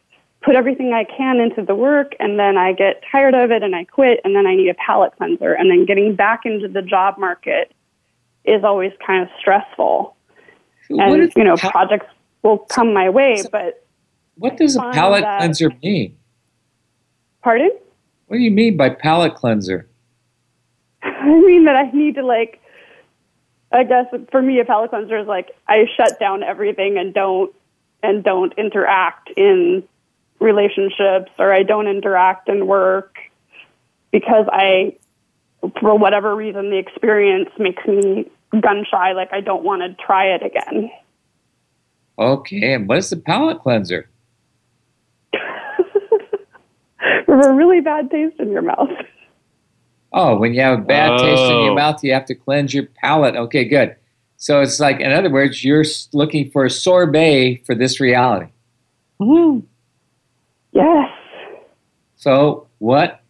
[0.43, 3.75] put everything I can into the work and then I get tired of it and
[3.75, 5.53] I quit and then I need a palate cleanser.
[5.53, 7.71] And then getting back into the job market
[8.43, 10.15] is always kind of stressful.
[10.89, 12.07] What And, you know, pal- projects
[12.41, 13.85] will come my way, but
[14.35, 16.17] What does a palate that- cleanser mean?
[17.41, 17.71] pardon?
[18.27, 19.87] What do you mean by palate cleanser?
[21.23, 22.59] I mean that I need to like.
[23.71, 27.53] I guess for me, a palate cleanser is like I shut down everything and don't
[28.03, 29.83] and don't interact in
[30.39, 33.15] relationships or I don't interact in work
[34.11, 34.97] because I,
[35.79, 39.13] for whatever reason, the experience makes me gun shy.
[39.13, 40.91] Like I don't want to try it again.
[42.19, 44.07] Okay, and what is the palate cleanser?
[47.27, 48.89] A really bad taste in your mouth.
[50.13, 51.75] Oh, when you have a bad taste in your Oh.
[51.75, 53.35] mouth, you have to cleanse your palate.
[53.35, 53.95] Okay, good.
[54.37, 58.47] So it's like, in other words, you're looking for a sorbet for this reality.
[59.19, 59.59] Hmm.
[60.71, 61.09] Yes.
[62.15, 63.21] So, what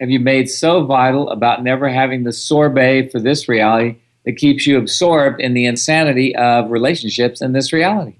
[0.00, 4.66] have you made so vital about never having the sorbet for this reality that keeps
[4.66, 8.16] you absorbed in the insanity of relationships in this reality?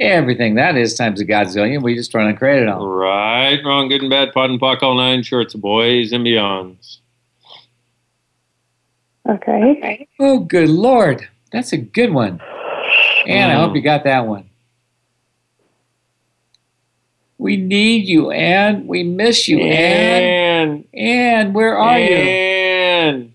[0.00, 1.82] Everything that is times a godzillion.
[1.82, 2.88] We just trying to create it all.
[2.88, 6.98] Right, wrong, good and bad, pot and pock, all nine shorts, boys and beyonds.
[9.28, 10.08] Okay.
[10.18, 12.40] Oh, good lord, that's a good one.
[13.26, 13.76] And I hope mm.
[13.76, 14.50] you got that one.
[17.38, 18.86] We need you, Anne.
[18.86, 20.22] We miss you, Anne.
[20.22, 20.84] Anne.
[20.94, 22.14] Anne, where are you?
[22.14, 23.33] Anne.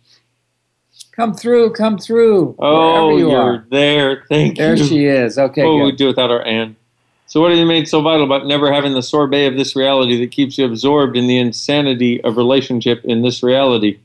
[1.19, 2.55] Come through, come through.
[2.59, 3.65] Oh, you you're are.
[3.69, 4.23] there.
[4.29, 4.77] Thank There you.
[4.77, 5.37] There she is.
[5.37, 5.97] Okay, what would we good.
[5.97, 6.77] do without our Anne?
[7.25, 10.17] So, what have you made so vital about never having the sorbet of this reality
[10.21, 13.99] that keeps you absorbed in the insanity of relationship in this reality?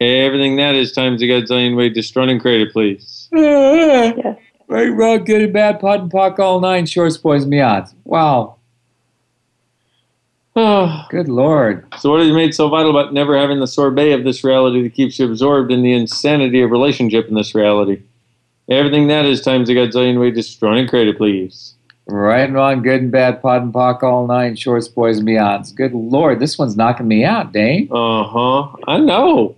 [0.00, 3.28] Everything that is times a godzillion way destroyed and created, please.
[3.34, 4.38] Yes.
[4.68, 7.92] Right, wrong, good and bad, pot and pock, all nine, shorts, boys, and beyonds.
[8.04, 8.56] Wow.
[10.54, 11.86] Oh, Good lord.
[11.98, 14.82] So, what have you made so vital about never having the sorbet of this reality
[14.82, 18.02] that keeps you absorbed in the insanity of relationship in this reality?
[18.68, 21.74] Everything that is times a godzillion way destroyed and created, please.
[22.06, 25.74] Right and wrong, good and bad, pot and pock, all nine, shorts, boys, and beyonds.
[25.74, 27.88] Good lord, this one's knocking me out, Dane.
[27.90, 28.68] Uh huh.
[28.88, 29.56] I know.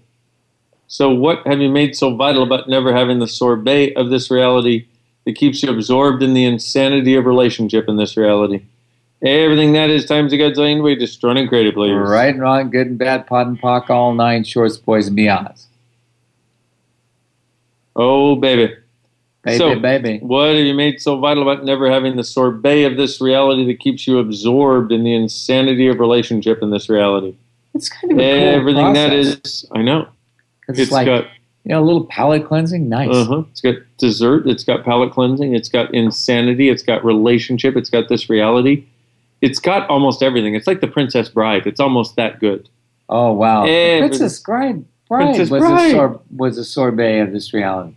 [0.87, 4.87] So, what have you made so vital about never having the sorbet of this reality
[5.25, 8.63] that keeps you absorbed in the insanity of relationship in this reality?
[9.25, 11.93] Everything that is times a godzillion way destroyed and created, please.
[11.95, 15.65] Right and wrong, good and bad, pot and pock, all nine, shorts, boys, and beyonds.
[17.97, 18.75] Oh, baby.
[19.45, 20.19] Baby, So- baby.
[20.23, 23.79] What have you made so vital about never having the sorbet of this reality that
[23.81, 27.35] keeps you absorbed in the insanity of relationship in this reality?
[27.75, 29.65] It's kind of a cool Everything that process.
[29.73, 30.07] I know.
[30.69, 31.25] It's, It's like got
[31.65, 33.15] You know, a little palate cleansing, nice.
[33.15, 33.43] Uh-huh.
[33.51, 34.47] It's got dessert.
[34.47, 35.55] It's got palate cleansing.
[35.55, 36.69] It's got insanity.
[36.69, 37.77] It's got relationship.
[37.77, 38.85] It's got this reality.
[39.45, 40.55] It's got almost everything.
[40.55, 41.67] It's like the Princess Bride.
[41.67, 42.67] It's almost that good.
[43.11, 45.89] Oh wow, Princess Bride, Bride Princess was Bride.
[45.89, 47.95] a sor- was a sorbet of this reality.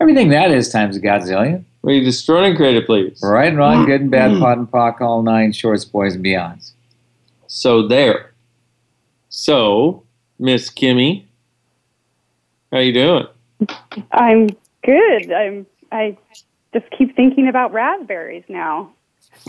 [0.00, 1.62] Everything that is times a godzillion.
[1.82, 3.20] Will you destroy and create it, please?
[3.22, 6.72] Right and wrong, good and bad, pot and pock, all nine shorts, boys and beyonds.
[7.46, 8.32] So there.
[9.28, 10.02] So,
[10.40, 11.26] Miss Kimmy,
[12.72, 13.26] how you doing?
[14.10, 14.48] I'm
[14.82, 15.30] good.
[15.30, 15.66] I'm.
[15.92, 16.18] I
[16.72, 18.90] just keep thinking about raspberries now.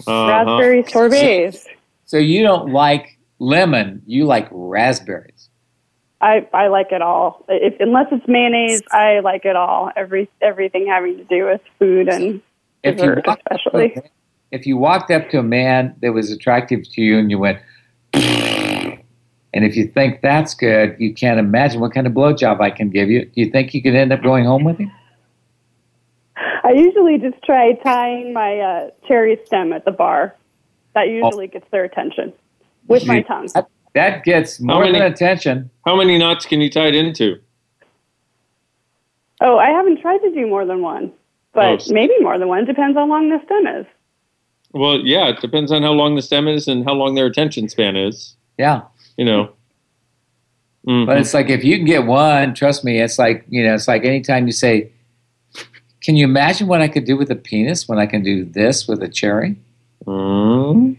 [0.07, 0.27] Uh-huh.
[0.27, 1.67] Raspberry sorbets.
[2.05, 5.49] So you don't like lemon, you like raspberries.
[6.21, 7.45] I I like it all.
[7.49, 9.91] If, unless it's mayonnaise, I like it all.
[9.95, 12.41] Every everything having to do with food and
[12.83, 14.11] If you dessert, walked up to a especially.
[14.51, 17.59] if you walked up to a man that was attractive to you and you went,
[18.13, 19.01] and
[19.53, 23.09] if you think that's good, you can't imagine what kind of blowjob I can give
[23.09, 23.25] you.
[23.25, 24.91] Do you think you could end up going home with him?
[26.71, 30.37] I usually just try tying my uh, cherry stem at the bar.
[30.93, 32.31] That usually gets their attention
[32.87, 33.49] with my tongue.
[33.53, 35.69] That, that gets How more many- than attention.
[35.85, 37.41] How many knots can you tie it into?
[39.41, 41.11] Oh, I haven't tried to do more than one,
[41.53, 41.93] but Oh.
[41.93, 42.63] maybe more than one.
[42.63, 43.85] Depends on how long the stem is.
[44.71, 47.67] Well, yeah, it depends on how long the stem is and how long their attention
[47.67, 48.35] span is.
[48.57, 48.83] Yeah.
[49.17, 49.49] You know.
[50.87, 51.05] Mhm.
[51.05, 53.87] But it's like if you can get one, trust me, it's like you know, it's
[53.89, 54.91] like anytime you say,
[56.01, 58.87] "Can you imagine what I could do with a penis when I can do this
[58.87, 59.55] with a cherry?"
[60.05, 60.97] Mm.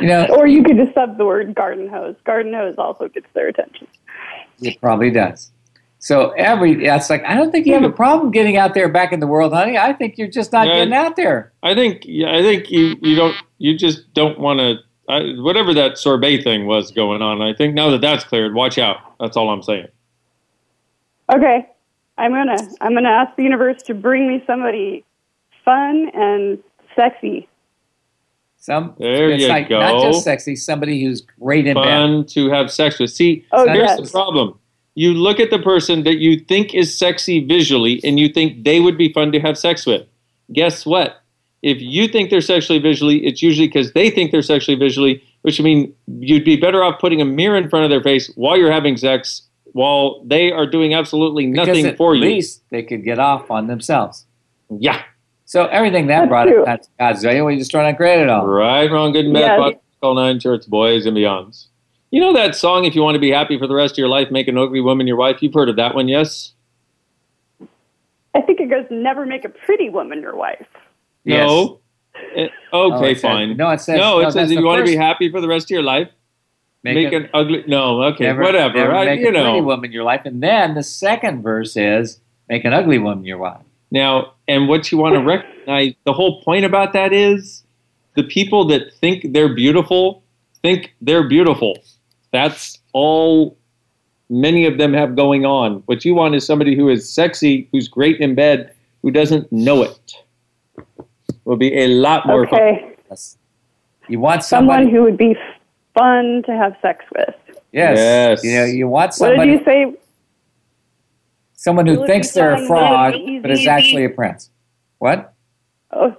[0.00, 2.14] You know, Or you could just sub the word garden hose.
[2.24, 3.86] Garden hose also gets their attention.
[4.62, 5.50] it probably does.
[6.00, 9.12] So every that's like I don't think you have a problem getting out there back
[9.12, 9.76] in the world, honey.
[9.76, 10.74] I think you're just not Yeah.
[10.76, 11.52] getting out there.
[11.64, 14.76] I think yeah, I think you you don't you just don't want to
[15.42, 17.42] whatever that sorbet thing was going on.
[17.42, 18.98] I think now that that's cleared, watch out.
[19.18, 19.88] That's all I'm saying.
[21.34, 21.66] Okay,
[22.18, 25.04] I'm gonna I'm gonna ask the universe to bring me somebody
[25.64, 26.58] fun and
[26.96, 27.48] sexy.
[28.56, 29.78] Some There you like go.
[29.78, 31.84] not just sexy, somebody who's great in bed.
[31.84, 33.10] Fun to have sex with.
[33.10, 34.00] See, Oh, here's yes.
[34.00, 34.58] the problem.
[34.94, 38.80] You look at the person that you think is sexy visually, and you think they
[38.80, 40.04] would be fun to have sex with.
[40.52, 41.22] Guess what?
[41.62, 45.60] If you think they're sexually visually, it's usually because they think they're sexually visually, which
[45.60, 48.72] means you'd be better off putting a mirror in front of their face while you're
[48.72, 49.42] having sex,
[49.78, 52.22] while they are doing absolutely nothing at for you.
[52.22, 54.26] least they could get off on themselves.
[54.70, 55.02] Yeah.
[55.44, 56.62] So everything that That's brought true.
[56.64, 56.66] up,
[56.98, 57.46] that's Godzilla.
[57.46, 58.44] We just trying to create it all.
[58.44, 59.56] Right, wrong, good and bad, Yeah.
[59.56, 61.66] pot, all nine shorts, boys and beyonds.
[62.10, 64.08] You know that song, If You Want to Be Happy for the Rest of Your
[64.08, 65.36] Life, Make an Ugly Woman Your Wife?
[65.42, 66.54] You've heard of that one, yes?
[68.34, 70.66] I think it goes never make a pretty woman your wife.
[71.24, 71.78] No.
[72.34, 73.56] Eh, Oh, okay, it says- fine.
[73.56, 75.40] no, it says- No, no, it says if the you want to be happy for
[75.40, 76.08] the rest of your life,
[76.84, 77.64] make, a- an ugly.
[77.66, 78.74] No, okay, never- whatever.
[78.74, 79.62] never I, make you a pretty know.
[79.62, 80.22] woman your life.
[80.24, 83.60] And then the second verse is make an ugly woman your wife.
[83.90, 87.64] Now, and what you want to recognize, the whole point about that is
[88.14, 90.22] the people that think they're beautiful
[90.62, 91.78] think they're beautiful.
[92.32, 93.56] That's all
[94.28, 95.82] many of them have going on.
[95.86, 99.82] What you want is somebody who is sexy, who's great in bed, who doesn't know
[99.84, 100.12] it.
[101.44, 102.60] Will be a lot more fun.
[102.60, 102.96] Okay,
[104.08, 105.36] You want someone who would be
[105.98, 107.34] fun to have sex with.
[107.72, 107.98] yes.
[107.98, 108.44] Yes.
[108.44, 109.94] You know, you want What did you say?
[111.54, 114.50] someone who thinks they're a fraud, Will but is actually a prince.
[114.98, 115.32] What?
[115.92, 116.14] Oh,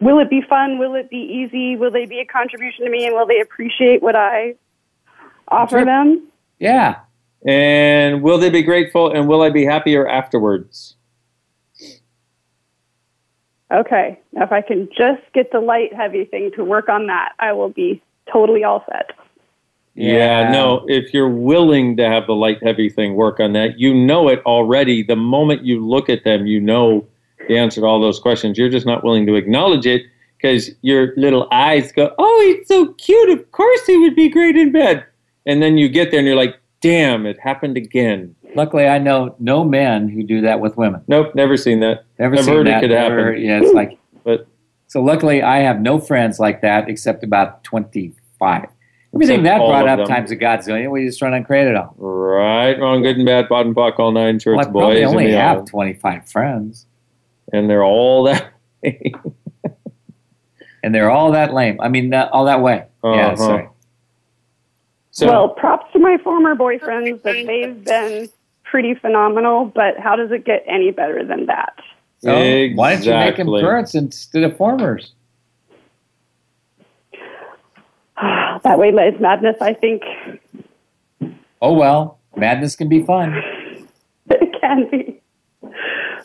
[0.00, 0.78] will it be fun?
[0.78, 1.76] Will it be easy?
[1.76, 3.06] Will they be a contribution to me?
[3.06, 4.54] And will they appreciate what I
[5.48, 5.84] offer Sure.
[5.84, 6.28] them?
[6.58, 6.96] Yeah.
[7.46, 9.12] And will they be grateful?
[9.12, 10.96] And will I be happier afterwards?
[13.72, 17.32] Okay, now if I can just get the light heavy thing to work on that,
[17.40, 18.00] I will be
[18.32, 19.10] totally all set.
[19.94, 20.50] Yeah.
[20.50, 24.28] no, if you're willing to have the light heavy thing work on that, you know
[24.28, 25.02] it already.
[25.02, 27.06] The moment you look at them, you know
[27.48, 28.58] the answer to all those questions.
[28.58, 30.02] You're just not willing to acknowledge it
[30.36, 33.30] because your little eyes go, Oh, he's so cute.
[33.30, 35.04] Of course he would be great in bed.
[35.46, 38.34] And then you get there and you're like, Damn, it happened again.
[38.54, 41.00] Luckily, I know no men who do that with women.
[41.08, 42.04] Nope, never seen that.
[42.18, 42.78] Never I've seen heard that.
[42.78, 43.42] it could never- happen.
[43.42, 43.98] Yeah, it's like.
[44.24, 44.46] But
[44.88, 48.66] So luckily, I have no friends like that except about twenty-five.
[49.14, 50.06] Everything that brought up them.
[50.08, 50.90] times a godzillion.
[50.90, 51.94] We just run on create it all.
[51.98, 55.24] right, wrong, good and bad, bottom POC, all nine shirts, Well, I probably boys, only
[55.26, 55.68] and have beyond.
[55.68, 56.86] twenty-five friends,
[57.52, 58.52] and they're all that.
[60.82, 61.80] and they're all that lame.
[61.80, 62.84] I mean, uh, all that way.
[63.02, 63.36] Yeah, Uh-huh.
[63.36, 63.68] sorry.
[65.10, 68.28] So, well, props to my former boyfriends that they've been
[68.64, 71.74] pretty phenomenal, but how does it get any better than that?
[72.18, 72.32] So
[72.74, 73.60] why don't you make them Exactly.
[73.60, 75.12] currents instead of formers?
[78.62, 80.02] that way lies madness, I think.
[81.60, 82.18] Oh well.
[82.36, 83.34] Madness can be fun.
[84.28, 85.22] It can be.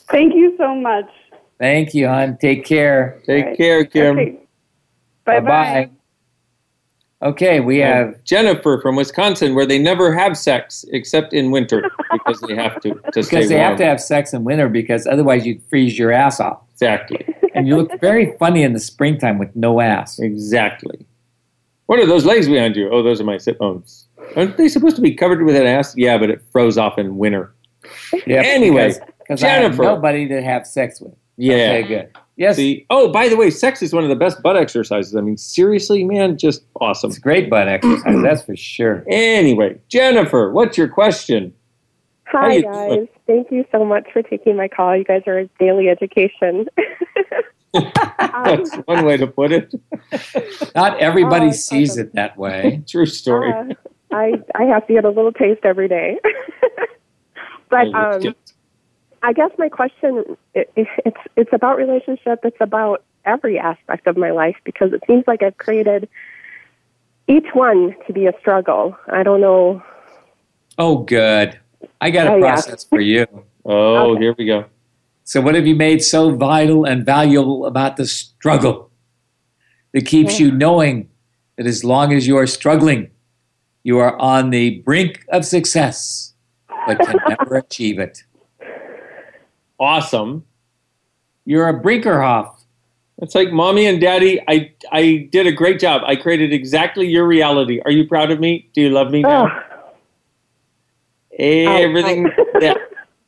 [0.10, 1.06] Thank you so much.
[1.60, 2.38] Thank you, hon.
[2.42, 3.22] Take care.
[3.28, 3.58] Take Right.
[3.58, 4.18] care, Kim.
[4.18, 4.38] Okay.
[5.26, 5.90] Bye bye.
[7.24, 12.42] Okay, we have Jennifer from Wisconsin, where they never have sex except in winter because
[12.42, 13.70] they have to to stay because they warm.
[13.70, 16.62] have to have sex in winter because otherwise you freeze your ass off.
[16.74, 17.24] Exactly.
[17.54, 20.18] And you look very funny in the springtime with no ass.
[20.18, 21.06] Exactly.
[21.86, 22.90] What are those legs behind you?
[22.90, 24.08] Oh, those are my sit oh, bones.
[24.36, 25.96] Aren't they supposed to be covered with an ass?
[25.96, 27.54] Yeah, but it froze off in winter.
[28.26, 29.84] Yeah, Anyway, because I have Jennifer.
[29.84, 31.14] nobody to have sex with.
[31.38, 31.54] Yeah.
[31.54, 32.18] Okay, good.
[32.38, 35.16] Yes, See, oh, by the way, sex is one of the best butt exercises.
[35.16, 37.10] I mean, seriously, man, just awesome.
[37.10, 38.16] it's great butt exercise.
[38.24, 39.04] that's for sure.
[39.10, 41.54] Anyway, Jennifer, what's your question?
[42.28, 42.90] Hi, you guys.
[42.90, 43.08] doing?
[43.28, 44.96] Thank you so much for taking my call.
[44.96, 46.68] You guys are a daily education.
[47.74, 49.74] That's one way to put it.
[50.76, 52.84] Not everybody Oh, sees it that way.
[52.88, 53.52] True story.
[53.54, 53.74] Uh,
[54.12, 56.20] I I have to get a little taste every day.
[57.70, 58.36] but um,
[59.24, 62.40] I guess my question it, it's it's about relationship.
[62.44, 66.10] It's about every aspect of my life because it seems like I've created
[67.28, 68.98] each one to be a struggle.
[69.08, 69.84] I don't know.
[70.78, 71.60] Oh, good.
[72.00, 72.54] I got a Oh, yeah.
[72.54, 73.26] process for you.
[73.64, 74.66] Oh, here we go.
[75.24, 78.90] So, what have you made so vital and valuable about the struggle
[79.94, 81.10] that keeps you knowing
[81.58, 83.12] that as long as you are struggling,
[83.84, 86.34] you are on the brink of success,
[86.88, 88.24] but can never achieve it?
[89.82, 90.46] Awesome.
[91.44, 92.54] You're a Brinkerhoff.
[93.18, 94.40] It's like mommy and daddy.
[94.48, 96.04] I I did a great job.
[96.06, 97.82] I created exactly your reality.
[97.84, 98.70] Are you proud of me?
[98.74, 99.48] Do you love me now?
[99.48, 99.64] Oh.
[101.40, 102.24] Everything
[102.60, 102.78] that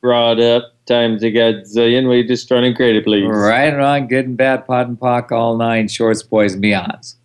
[0.00, 2.08] brought up times a gazillion.
[2.08, 3.26] We just running creative, please.
[3.26, 7.16] Right and wrong, good and bad, POD and POC, all nine, shorts, boys, and beyonds.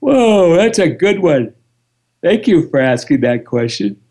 [0.00, 1.54] Whoa, that's a good one.
[2.22, 4.01] Thank you for asking that question.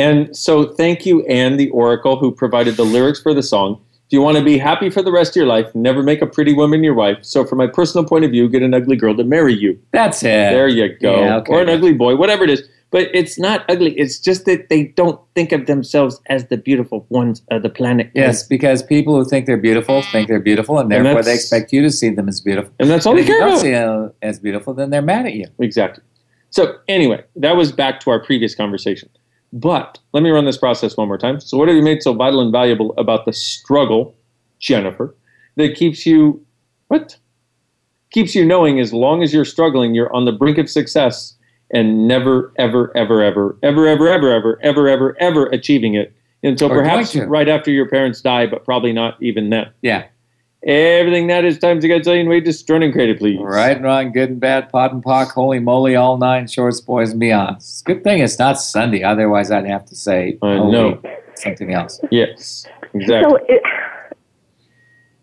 [0.00, 3.80] And so, thank you, Anne, the Oracle, who provided the lyrics for the song.
[4.06, 6.26] If you want to be happy for the rest of your life, never make a
[6.26, 7.18] pretty woman your wife.
[7.22, 9.78] So, from my personal point of view, get an ugly girl to marry you.
[9.92, 10.50] That's it.
[10.56, 11.20] There you go.
[11.20, 11.52] Yeah, okay.
[11.52, 12.62] Or an ugly boy, whatever it is.
[12.90, 13.92] But it's not ugly.
[13.92, 18.10] It's just that they don't think of themselves as the beautiful ones of the planet.
[18.14, 21.72] Yes, because people who think they're beautiful think they're beautiful, and And therefore they expect
[21.72, 22.72] you to see them as beautiful.
[22.80, 23.60] And that's all And they if you don't about.
[23.60, 25.46] see them as beautiful, then they're mad at you.
[25.60, 26.02] Exactly.
[26.50, 29.08] So, anyway, that was back to our previous conversation.
[29.52, 31.40] But let me run this process one more time.
[31.40, 34.14] So, what have you made so vital and valuable about the struggle,
[34.60, 35.14] Jennifer,
[35.56, 36.44] that keeps you,
[36.88, 37.16] what?
[38.12, 41.36] Keeps you knowing as long as you're struggling, you're on the brink of success
[41.72, 46.72] and never, ever, ever, ever, ever, ever, ever, ever, ever, ever, ever achieving it until
[46.72, 49.70] Or perhaps right after your parents die, but probably not even then.
[49.82, 50.06] Yeah.
[50.62, 53.38] Everything that is times a gazillion way destroying creative, please.
[53.40, 57.12] Right and wrong, good and bad, POD and POC, holy moly, all nine, shorts, boys,
[57.12, 57.56] and beyonds.
[57.56, 60.72] It's a good thing it's not Sunday, otherwise I'd have to say uh, I holy
[60.72, 61.02] know.
[61.34, 61.98] something else.
[62.10, 63.30] Yes, exactly.
[63.30, 63.62] So it,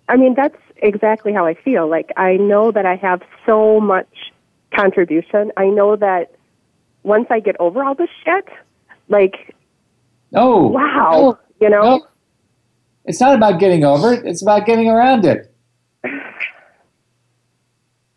[0.10, 1.88] I mean, that's exactly how I feel.
[1.88, 4.08] Like I know that I have so much
[4.76, 5.52] contribution.
[5.56, 6.32] I know that
[7.04, 8.48] once I get over all this shit,
[9.08, 9.54] like
[10.34, 11.82] Oh, wow, no, you know.
[11.98, 12.08] no.
[13.08, 15.52] It's not about getting over it, it's about getting around it.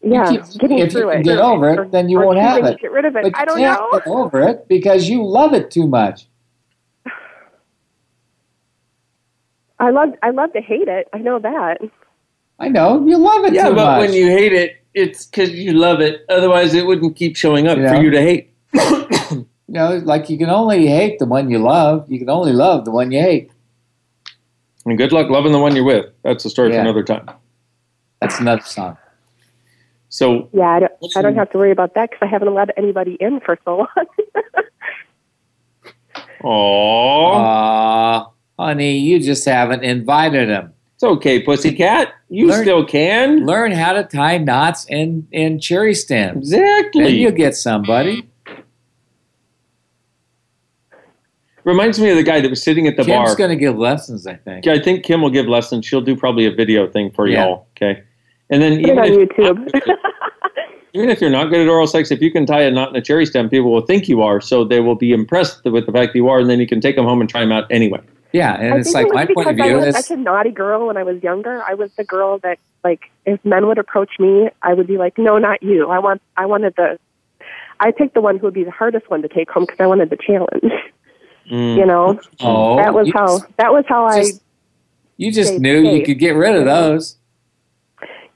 [0.03, 1.25] Yeah, You keep- getting if you through can it.
[1.25, 2.81] get over it, then you won't have it.
[2.81, 3.23] Get rid of it.
[3.23, 3.91] But I you don't can't know.
[3.99, 6.27] get over it because you love it too much.
[9.79, 11.09] I love I love to hate it.
[11.13, 11.79] I know that.
[12.59, 14.01] I know you love it yeah, too but much.
[14.01, 16.25] when you hate it, it's because you love it.
[16.29, 18.53] Otherwise, it wouldn't keep showing up You for you to hate.
[18.75, 22.11] you know, like you can only hate the one you love.
[22.11, 23.51] You can only love the one you hate.
[24.87, 26.07] And good luck loving the one you're with.
[26.23, 26.77] That's a story Yeah.
[26.77, 27.29] for another time.
[28.21, 28.97] That's another song.
[30.09, 32.73] So, Yeah, I don't, I don't have to worry about that because I haven't allowed
[32.77, 33.89] anybody in for so long.
[36.43, 40.73] aww, Aw, honey, you just haven't invited him.
[40.95, 42.13] it's okay, pussycat.
[42.29, 43.45] You Learn- still can.
[43.47, 46.53] Learn how to tie knots in, in cherry stems.
[46.53, 47.05] Exactly.
[47.05, 48.29] Then you'll get somebody.
[51.71, 53.19] Reminds me of the guy that was sitting at the bar.
[53.19, 53.37] Kim's bar.
[53.37, 54.67] going to give lessons, I think.
[54.67, 55.87] I think Kim will give lessons.
[55.87, 57.45] She'll do probably a video thing for Yeah.
[57.45, 57.67] y'all.
[57.77, 58.03] Okay.
[58.51, 59.81] And then even on if, YouTube.
[60.95, 62.97] even if you're not good at oral sex, if you can tie a knot in
[62.97, 64.41] a cherry stem, people will think you are.
[64.41, 66.81] So they will be impressed with the fact that you are, and then you can
[66.81, 68.01] take them home and try them out anyway.
[68.33, 70.21] Yeah, and I it's like it my point of I view was is such a
[70.21, 71.63] naughty girl when I was younger.
[71.63, 75.19] I was the girl that, like, if men would approach me, I would be like,
[75.19, 75.89] "No, not you.
[75.89, 76.21] I want.
[76.37, 76.99] I wanted the.
[77.79, 79.87] I picked the one who would be the hardest one to take home because I
[79.87, 80.73] wanted the challenge.
[81.49, 81.77] Mm.
[81.77, 83.39] You know, Oh, that was how.
[83.39, 84.25] just- That was how I.
[85.17, 86.69] you just stayed knew you could get rid of mm-hmm.
[86.69, 87.17] those.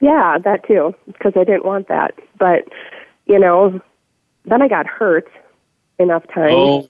[0.01, 2.13] Yeah, that too, because I didn't want that.
[2.37, 2.67] But
[3.25, 3.79] you know,
[4.45, 5.27] then I got hurt,
[5.99, 6.51] enough time.
[6.51, 6.89] Oh,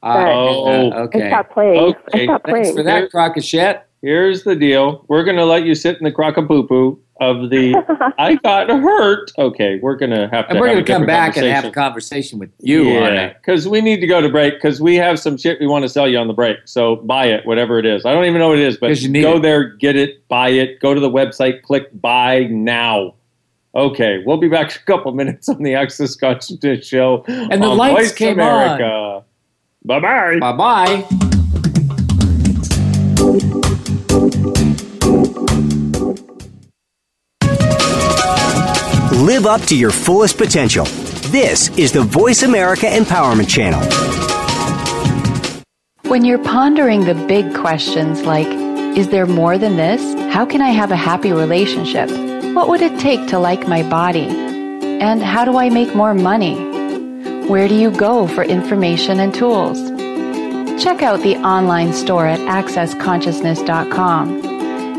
[0.00, 1.08] But oh, oh.
[1.14, 1.94] I stopped playing.
[2.14, 2.64] I stopped playing.
[2.64, 3.82] Thanks for that, Crockett.
[4.02, 5.04] Here's the deal.
[5.08, 7.74] We're going to let you sit in the crock of poo poo of the
[8.18, 9.30] I got hurt.
[9.38, 11.46] Okay, we're going to have to And we're have going a to come back and
[11.46, 11.72] have a conversation.
[11.72, 13.36] conversation with you on yeah, it.
[13.40, 15.88] because we need to go to break because we have some shit we want to
[15.88, 16.58] sell you on the break.
[16.64, 18.04] So buy it, whatever it is.
[18.04, 19.40] I don't even know what it is, but you need go it.
[19.42, 20.80] there, get it, buy it.
[20.80, 23.14] Go to the website, click buy now.
[23.74, 27.24] Okay, we'll be back in a couple minutes on the Access Consciousness Show.
[27.28, 29.24] And the on lights Voice came America.
[29.84, 30.38] Bye bye.
[30.40, 30.52] Bye
[31.06, 31.28] bye.
[39.22, 40.84] Live up to your fullest potential.
[41.30, 43.80] This is the Voice America Empowerment Channel.
[46.10, 48.48] When you're pondering the big questions like,
[48.98, 50.02] is there more than this?
[50.34, 52.10] How can I have a happy relationship?
[52.56, 54.26] What would it take to like my body?
[54.26, 56.56] And how do I make more money?
[57.46, 59.78] Where do you go for information and tools?
[60.82, 64.51] Check out the online store at accessconsciousness.com.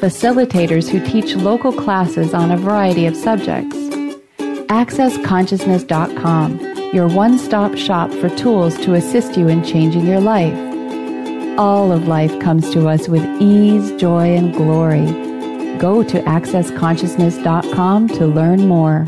[0.00, 3.76] facilitators who teach local classes on a variety of subjects.
[4.68, 10.56] AccessConsciousness.com, your one stop shop for tools to assist you in changing your life.
[11.58, 15.06] All of life comes to us with ease, joy, and glory.
[15.78, 19.06] Go to AccessConsciousness.com to learn more.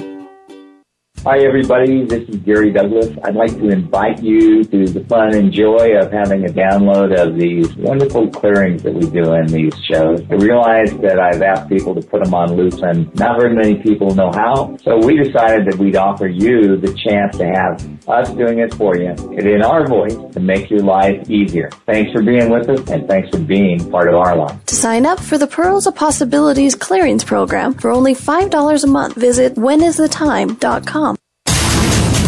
[1.29, 2.07] Hi, everybody.
[2.07, 3.11] This is Gary Douglas.
[3.23, 7.39] I'd like to invite you to the fun and joy of having a download of
[7.39, 10.23] these wonderful clearings that we do in these shows.
[10.31, 13.75] I realize that I've asked people to put them on loose and not very many
[13.83, 14.79] people know how.
[14.79, 17.77] So we decided that we'd offer you the chance to have
[18.09, 21.71] us doing it for you and in our voice to make your life easier.
[21.87, 24.65] Thanks for being with us and thanks for being part of our life.
[24.67, 29.15] To sign up for the Pearls of Possibilities Clearings Program for only $5 a month,
[29.15, 31.17] visit whenisthetime.com.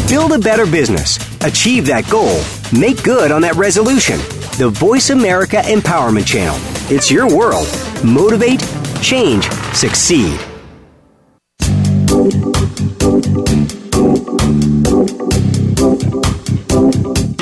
[0.09, 1.19] Build a better business.
[1.43, 2.41] Achieve that goal.
[2.77, 4.19] Make good on that resolution.
[4.59, 6.57] The Voice America Empowerment Channel.
[6.93, 7.69] It's your world.
[8.05, 8.61] Motivate,
[9.01, 10.39] change, succeed.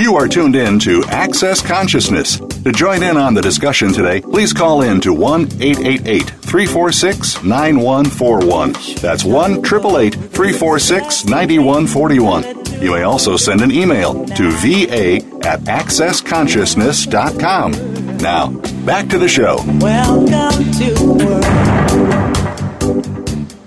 [0.09, 2.39] You are tuned in to Access Consciousness.
[2.39, 8.73] To join in on the discussion today, please call in to 1 888 346 9141.
[9.03, 12.81] That's 1 888 346 9141.
[12.81, 18.17] You may also send an email to va at accessconsciousness.com.
[18.17, 18.49] Now,
[18.87, 19.57] back to the show.
[19.79, 21.45] Welcome to world.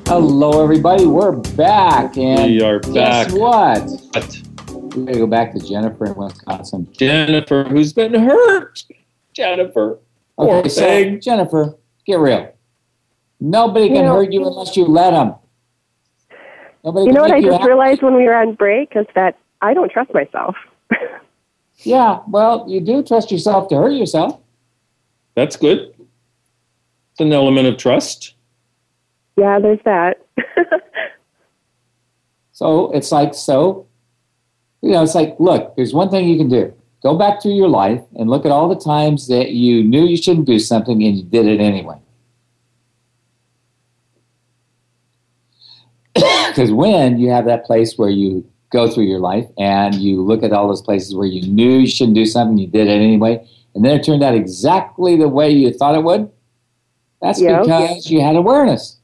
[0.08, 1.06] Hello, everybody.
[1.06, 2.18] We're back.
[2.18, 3.40] And We are guess back.
[3.40, 3.88] what?
[4.92, 6.88] We're going to go back to Jennifer in Wisconsin.
[6.92, 8.84] Jennifer, who's been hurt.
[9.34, 10.00] Jennifer.
[10.38, 11.22] Poor Okay, so thing.
[11.22, 12.52] Jennifer, get real.
[13.40, 15.36] Nobody can know- hurt you unless you let them.
[16.84, 17.68] Nobody You know what I just happy.
[17.68, 20.56] realized when we were on break is that I don't trust myself.
[21.84, 24.40] Yeah, well, you do trust yourself to hurt yourself.
[25.34, 25.96] That's good.
[27.12, 28.36] It's an element of trust.
[29.36, 30.18] Yeah, there's that.
[32.52, 33.88] So it's like, so,
[34.82, 36.74] you know, it's like, look, there's one thing you can do.
[37.04, 40.18] Go back through your life and look at all the times that you knew you
[40.18, 41.98] shouldn't do something and you did it anyway.
[46.50, 50.44] Because when you have that place where you go through your life and you look
[50.44, 53.46] at all those places where you knew you shouldn't do something, you did it anyway,
[53.74, 56.30] and then it turned out exactly the way you thought it would,
[57.22, 57.62] that's Yeah.
[57.62, 58.98] because you had awareness.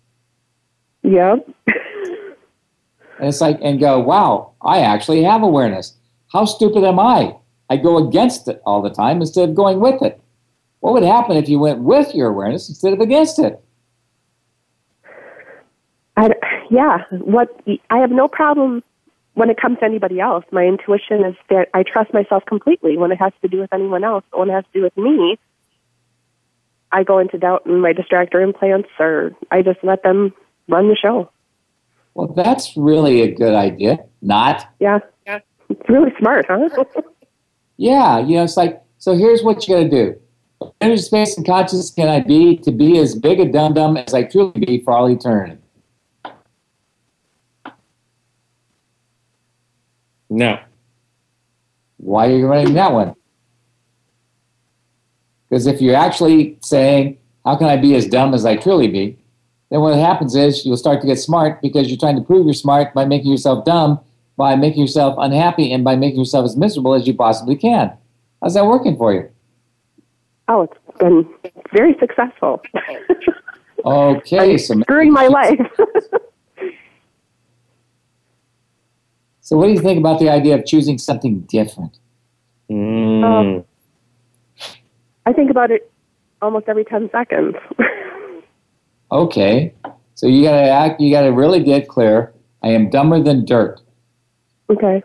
[1.03, 1.47] yep.
[3.19, 5.93] And it's like, and go, wow, I actually have awareness.
[6.31, 7.35] How stupid am I?
[7.69, 10.21] I go against it all the time instead of going with it.
[10.79, 13.59] What would happen if you went with your awareness instead of against it?
[16.15, 16.31] I,
[16.69, 17.49] yeah, what
[17.89, 18.83] I have no problem
[19.33, 20.45] when it comes to anybody else.
[20.51, 22.97] My intuition is that I trust myself completely.
[22.97, 25.37] When it has to do with anyone else, when it has to do with me,
[26.91, 30.33] I go into doubt and my distractor implants, or I just let them
[30.67, 31.29] run the show.
[32.17, 33.99] Well, that's really a good idea.
[34.23, 34.67] Not.
[34.79, 34.97] Yeah,
[35.69, 36.67] it's really smart, huh?
[37.77, 40.19] Yeah, you know, it's like, so here's what you got to do.
[40.57, 43.97] What Energy, space, and consciousness can I be to be as big a dum dum
[43.97, 45.61] as I truly be for all eternity?
[50.31, 50.59] No.
[51.97, 53.13] Why are you running that one?
[55.47, 59.16] Because if you're actually saying, How can I be as dumb as I truly be?
[59.69, 62.53] Then what happens is you'll start to get smart because you're trying to prove you're
[62.53, 63.99] smart by making yourself dumb,
[64.37, 67.91] by making yourself unhappy, and by making yourself as miserable as you possibly can.
[68.41, 69.29] How's that working for you?
[70.47, 71.27] Oh, it's been
[71.73, 72.61] very successful.
[73.85, 75.59] Okay, so During my life.
[79.39, 81.97] so what do you think about the idea of choosing something different?
[82.69, 83.63] Um,
[85.25, 85.89] I think about it
[86.41, 87.55] almost every 10 seconds.
[89.11, 89.73] Okay,
[90.15, 90.99] so you gotta act.
[90.99, 92.33] You gotta really get clear.
[92.63, 93.81] I am dumber than dirt.
[94.69, 95.03] okay.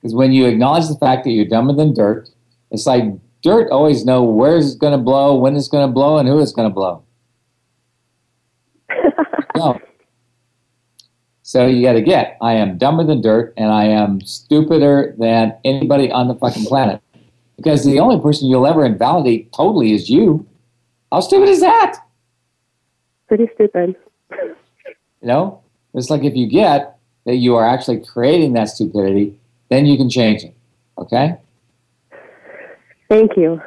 [0.00, 2.28] Because when you acknowledge the fact that you're dumber than dirt,
[2.70, 3.04] it's like
[3.42, 6.40] dirt always know where it's going to blow, when it's going to blow, and who
[6.40, 7.02] it's going to blow.
[9.56, 9.80] no.
[11.42, 15.54] So you got to get, I am dumber than dirt, and I am stupider than
[15.64, 17.00] anybody on the fucking planet.
[17.56, 20.46] Because the only person you'll ever invalidate totally is you.
[21.10, 22.00] How stupid is that?
[23.28, 23.96] Pretty stupid.
[25.22, 25.62] You know,
[25.94, 29.38] it's like if you get that you are actually creating that stupidity,
[29.70, 30.54] then you can change it.
[30.98, 31.36] Okay?
[33.08, 33.60] Thank you.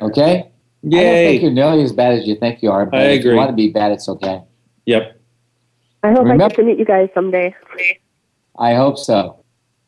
[0.00, 0.50] Okay?
[0.82, 0.98] Yay.
[0.98, 3.24] I don't think you're nearly as bad as you think you are, but I if
[3.24, 3.36] you agree.
[3.36, 4.42] want to be bad, it's okay.
[4.86, 5.20] Yep.
[6.02, 7.54] I hope I get to meet you guys someday.
[8.58, 9.44] I hope so.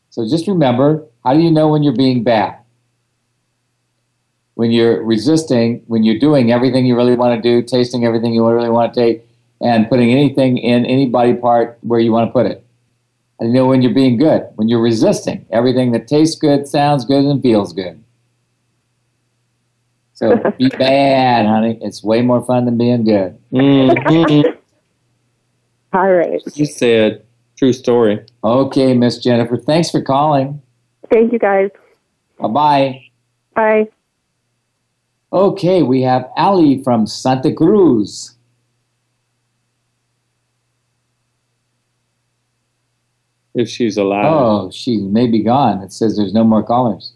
[0.09, 2.57] So just remember, how do you know when you're being bad?
[4.57, 8.43] When you're resisting, when you're doing everything you really want to do, tasting everything you
[8.49, 9.23] really want to take,
[9.61, 12.65] and putting anything in any body part where you want to put it.
[13.39, 14.47] How do you know when you're being good?
[14.55, 18.03] When you're resisting everything that tastes good, sounds good, and feels good.
[20.13, 21.77] So be bad, honey.
[21.79, 23.37] It's way more fun than being good.
[23.53, 24.57] Mhm.
[25.93, 26.41] All right.
[26.55, 27.23] you said
[27.59, 28.25] true story.
[28.43, 29.57] Okay, Miss Jennifer.
[29.57, 30.63] Thanks for calling.
[31.11, 31.69] Thank you guys.
[32.39, 33.01] Bye bye
[33.53, 33.87] bye.
[35.31, 38.35] Okay, we have Ali from Santa Cruz.
[43.53, 44.25] If she's allowed.
[44.37, 45.81] Oh, she may be gone.
[45.81, 47.13] It says there's no more callers.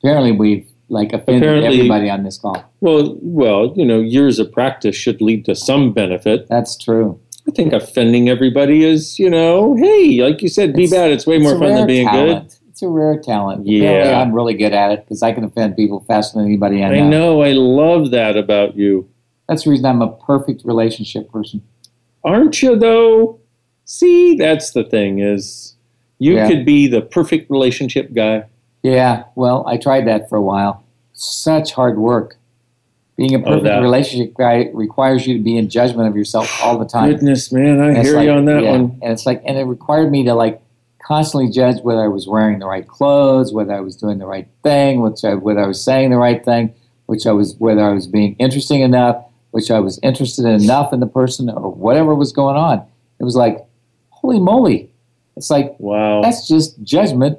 [0.00, 2.62] Apparently, we've like offended Apparently- everybody on this call.
[2.80, 6.46] Well, well, you know, years of practice should lead to some benefit.
[6.48, 7.18] That's true.
[7.48, 11.10] I think offending everybody is, you know, hey, like you said, be bad.
[11.10, 12.55] It's way more It's fun than being talent.
[12.76, 13.66] It's a rare talent.
[13.66, 13.88] Yeah.
[13.88, 16.90] Apparently, I'm really good at it because I can offend people faster than anybody I
[16.90, 16.94] know.
[16.94, 17.40] I know.
[17.42, 19.08] I love that about you.
[19.48, 21.62] That's the reason I'm a perfect relationship person.
[22.22, 23.40] Aren't you, though?
[23.86, 25.74] See, that's the thing is
[26.18, 26.48] you Yeah.
[26.50, 28.44] could be the perfect relationship guy.
[28.82, 30.82] Yeah, well, I tried that for a while.
[31.14, 32.36] Such hard work.
[33.16, 36.60] Being a Oh, perfect that- relationship guy requires you to be in judgment of yourself
[36.62, 37.10] all the time.
[37.10, 38.98] Goodness, man, I And hear you on that yeah, one.
[39.00, 40.60] And it's like, and it required me to like
[41.06, 44.48] constantly judge whether I was wearing the right clothes, whether I was doing the right
[44.64, 46.74] thing, which I, whether I was saying the right thing,
[47.06, 50.98] which I was, whether I was being interesting enough, which I was interested enough in
[50.98, 52.84] the person, or whatever was going on.
[53.20, 53.64] It was like,
[54.10, 54.90] holy moly!
[55.36, 57.38] It's like, wow, that's just judgment,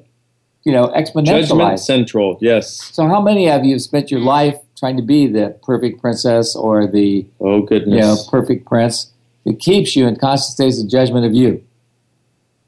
[0.64, 1.26] you know, exponential.
[1.26, 1.80] Judgment.
[1.80, 2.72] Central, yes.
[2.94, 6.56] So, how many of you have spent your life trying to be the perfect princess
[6.56, 9.12] or the oh goodness, you know, perfect prince
[9.44, 11.67] It keeps you in constant states of judgment of you?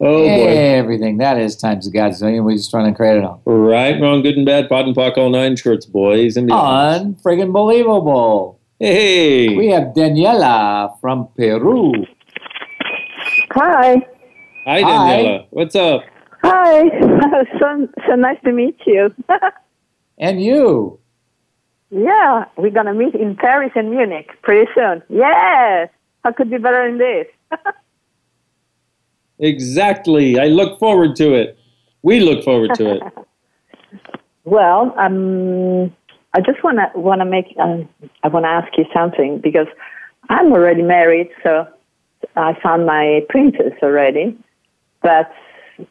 [0.02, 0.48] Oh boy.
[0.48, 2.44] Everything that is times a godzillion.
[2.46, 3.42] We just run and credit on.
[3.46, 7.18] Right, wrong, good and bad, POD and POC, all nine shirts, boys and beyond.
[7.18, 8.60] Unfriggin' believable.
[8.80, 11.92] Hey, We have Daniela from Peru.
[13.52, 13.96] Hi.
[14.66, 14.82] Hi, Hi.
[14.82, 15.46] Daniela.
[15.50, 16.04] What's up?
[16.44, 16.84] Hi.
[17.60, 19.14] so, so nice to meet you.
[20.22, 21.00] And you.
[21.92, 25.02] yeah, we're going to meet in Paris and Munich pretty soon.
[25.08, 25.88] Yes.
[26.26, 27.28] How could be better than this?
[29.40, 30.40] Exactly.
[30.40, 31.58] I look forward to it.
[32.02, 33.04] We look forward to it.
[34.46, 35.94] Well, um,
[36.34, 37.88] I just want to want to make um,
[38.24, 39.68] I want to ask you something because
[40.30, 41.68] I'm already married, so
[42.36, 44.36] I found my princess already.
[45.04, 45.32] But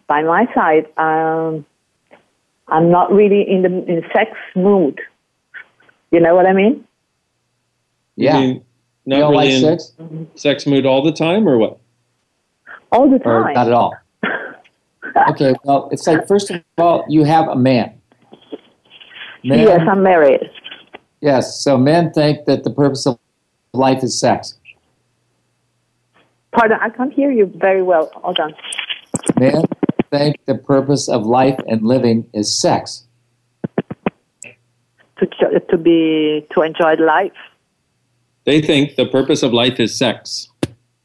[0.08, 1.64] by my side, um,
[2.66, 5.00] I'm not really in the in sex mood.
[6.10, 6.84] You know what I mean?
[8.16, 8.40] Yeah.
[8.40, 8.64] You mean
[9.06, 9.92] not You don't really like in sex?
[10.34, 11.78] sex mood all the time, or what?
[12.92, 13.32] All the time.
[13.32, 13.54] Or time.
[13.54, 13.94] not at all?
[15.30, 17.98] Okay, well, it's like, first of all, you have a man.
[19.42, 20.50] Men- Yes, I'm married.
[21.20, 23.18] Yes, so men think that the purpose of
[23.72, 24.58] life is sex.
[26.52, 28.10] Pardon, I can't hear you very well.
[28.16, 28.54] Hold on.
[29.38, 29.64] Men
[30.10, 33.04] think the purpose of life and living is sex.
[35.18, 35.26] To
[35.70, 37.32] to be to enjoy life.
[38.44, 40.48] They think the purpose of life is sex.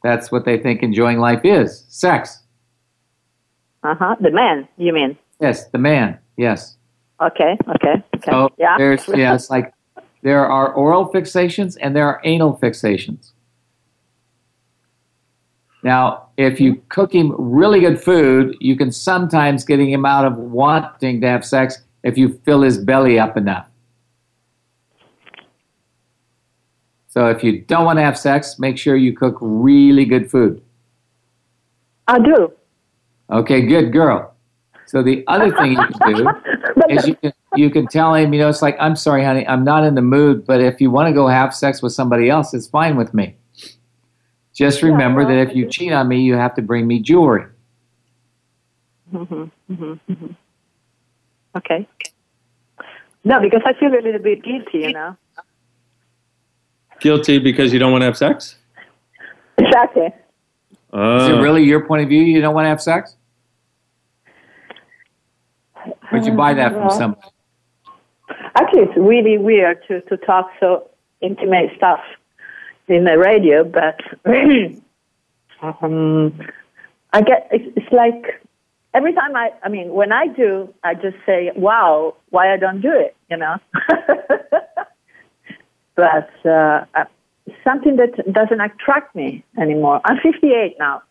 [0.04, 2.44] That's what they think enjoying life is sex.
[3.84, 4.16] Uh huh.
[4.20, 5.18] The man, you mean?
[5.40, 6.20] Yes, the man.
[6.38, 6.78] Yes.
[7.22, 7.58] Okay.
[7.70, 8.04] Okay.
[8.16, 8.32] Okay.
[8.32, 8.76] So yeah.
[8.78, 9.74] there's yeah, it's like
[10.22, 13.32] there are oral fixations and there are anal fixations.
[15.84, 20.38] Now, if you cook him really good food, you can sometimes get him out of
[20.38, 23.68] wanting to have sex if you fill his belly up enough.
[27.14, 30.64] So if you don't want to have sex, make sure you cook really good food.
[32.08, 32.52] I do.
[33.30, 34.34] Okay, good girl.
[34.88, 36.30] So the other thing you can do
[36.90, 39.64] is you can you can tell him, you know, it's like, I'm sorry, honey, I'm
[39.64, 42.52] not in the mood, but if you want to go have sex with somebody else,
[42.52, 43.36] it's fine with me.
[44.56, 47.46] Just remember that if you cheat on me, you have to bring me jewelry.
[49.12, 50.26] hmm hmm hmm
[51.56, 51.88] Okay.
[53.24, 55.16] No, because I feel a little bit guilty, you know.
[57.04, 58.56] Guilty because you don't want to have sex?
[59.58, 60.06] Exactly.
[60.06, 63.18] Is it Uh, really your point of view you don't want to have sex?
[66.14, 67.28] Would you buy that from Well, somebody?
[68.56, 70.90] Actually, it's really weird to, to talk so
[71.20, 72.00] intimate stuff
[72.88, 74.00] in the radio, but
[75.62, 76.40] um,
[77.12, 78.42] I get it's, it's like
[78.94, 82.80] every time I, I mean, when I do, I just say, "Wow, why I don't
[82.80, 83.58] do it?" You know.
[85.96, 87.06] but uh, uh,
[87.64, 90.02] something that doesn't attract me anymore.
[90.06, 91.02] I'm 58 now.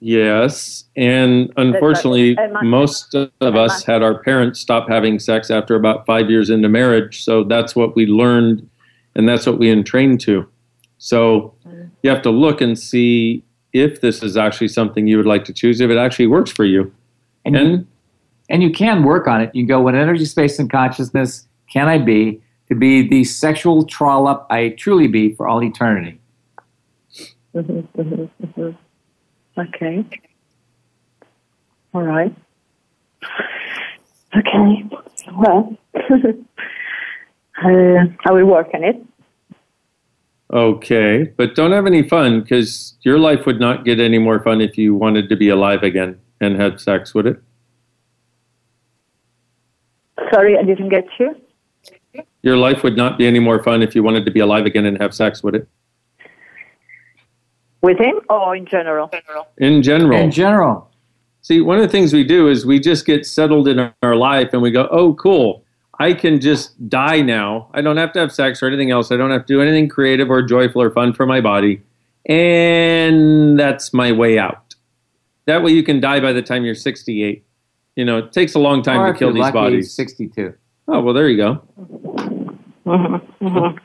[0.00, 0.84] yes.
[0.96, 6.30] And unfortunately, and most of us had our parents stop having sex after about five
[6.30, 7.24] years into marriage.
[7.24, 8.68] So that's what we learned
[9.14, 10.48] and that's what we entrained to.
[10.98, 11.54] So
[12.02, 15.52] you have to look and see if this is actually something you would like to
[15.52, 16.92] choose, if it actually works for you.
[17.44, 17.86] And, you,
[18.48, 19.54] and you can work on it.
[19.54, 22.41] You go, what energy, space, and consciousness can I be
[22.72, 26.18] to be the sexual trollop I truly be for all eternity?
[27.52, 28.70] hmm hmm hmm
[29.58, 30.02] Okay.
[31.92, 32.34] All right.
[34.34, 34.84] Okay.
[35.36, 36.32] Well, uh,
[37.62, 38.96] I will work on it.
[40.50, 44.60] Okay, but don't have any fun because your life would not get any more fun
[44.60, 47.42] if you wanted to be alive again and had sex, would it?
[50.32, 51.34] Sorry, I didn't get you.
[52.42, 54.84] Your life would not be any more fun if you wanted to be alive again
[54.84, 55.68] and have sex, would it?
[57.82, 59.10] With him or in general?
[59.58, 60.18] In general.
[60.18, 60.90] In general.
[61.40, 64.50] See, one of the things we do is we just get settled in our life
[64.52, 65.64] and we go, oh, cool.
[65.98, 67.68] I can just die now.
[67.74, 69.10] I don't have to have sex or anything else.
[69.10, 71.82] I don't have to do anything creative or joyful or fun for my body.
[72.26, 74.74] And that's my way out.
[75.46, 77.44] That way you can die by the time you're 68.
[77.96, 79.92] You know, it takes a long time Or to kill these lucky, bodies.
[79.92, 80.54] 62.
[80.88, 81.62] Oh, well, there you go.
[82.84, 83.78] Mm-hmm.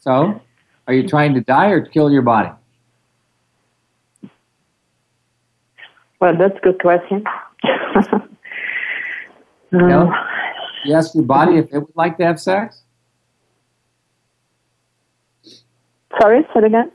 [0.00, 0.40] So,
[0.86, 2.50] are you trying to die or kill your body?
[6.20, 7.24] Well, that's a good question.
[9.72, 10.12] No?
[10.84, 12.82] You ask your body if it would like to have sex?
[16.20, 16.92] Sorry, say it again.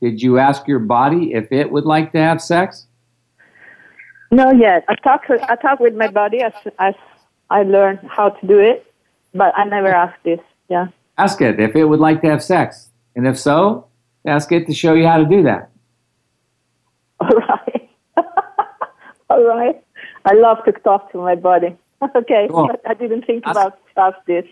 [0.00, 2.86] Did you ask your body if it would like to have sex?
[4.30, 4.84] No, yet.
[4.88, 5.24] I talk.
[5.28, 6.94] I talk with my body as as
[7.50, 8.92] I learned how to do it,
[9.34, 10.40] but I never asked this.
[10.68, 10.88] Yeah.
[11.18, 12.88] Ask it if it would like to have sex.
[13.14, 13.86] And if so,
[14.26, 15.70] ask it to show you how to do that.
[17.20, 17.90] All right.
[19.30, 19.82] All right.
[20.24, 21.76] I love to talk to my body.
[22.16, 22.48] okay.
[22.50, 22.70] Cool.
[22.86, 24.44] I didn't think about ask this.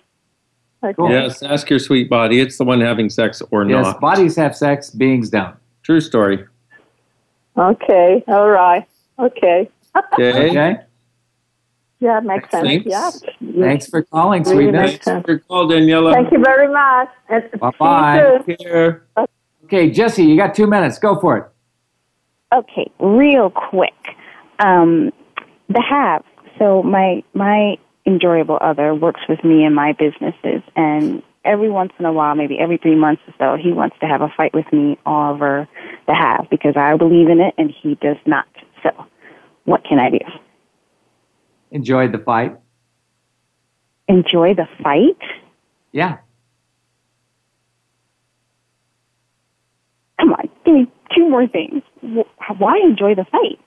[0.83, 1.13] Okay.
[1.13, 2.41] Yes, ask your sweet body.
[2.41, 3.71] It's the one having sex or not.
[3.71, 4.01] Yes, not.
[4.01, 5.57] bodies have sex, beings don't.
[5.83, 6.45] True story.
[7.57, 8.23] Okay.
[8.29, 8.87] All right.
[9.19, 9.71] Okay.
[9.97, 10.51] Okay.
[10.51, 10.77] Okay.
[12.01, 12.67] Yeah, makes sense.
[12.67, 12.87] Thanks.
[12.87, 13.11] Yeah.
[13.61, 14.93] Thanks for calling, Really sweetness.
[14.93, 15.25] makes sense.
[15.27, 16.13] Your call, Daniela.
[16.13, 17.09] Thank you very much.
[17.29, 17.43] And
[18.45, 19.27] see you Bye
[19.65, 20.99] Okay, Jesse, you got two minutes.
[20.99, 21.45] Go for it.
[22.55, 23.95] Okay, real quick.
[24.59, 25.13] Um,
[25.69, 26.23] the have.
[26.59, 32.05] So my my enjoyable other works with me in my businesses, and every once in
[32.05, 34.71] a while, maybe every three months or so, he wants to have a fight with
[34.73, 35.67] me over
[36.07, 38.47] the have because I believe in it and he does not.
[38.83, 38.91] So,
[39.65, 40.19] what can I do?
[41.75, 42.57] Enjoyed the fight.
[44.09, 45.19] Enjoy the fight?
[45.93, 46.19] Yeah.
[50.21, 51.83] Come on, give me two more things.
[52.59, 53.59] Why enjoy the fight?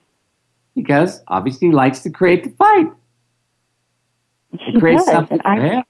[0.73, 2.87] Because obviously he likes to create the fight.
[4.57, 5.83] He To create does, something I-.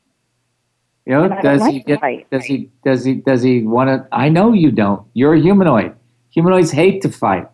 [1.06, 2.28] You know, And I don't does he like get fight.
[2.32, 5.06] does he does he does he wanna I know you don't.
[5.14, 5.96] You're a humanoid.
[6.32, 7.48] Humanoids hate to fight.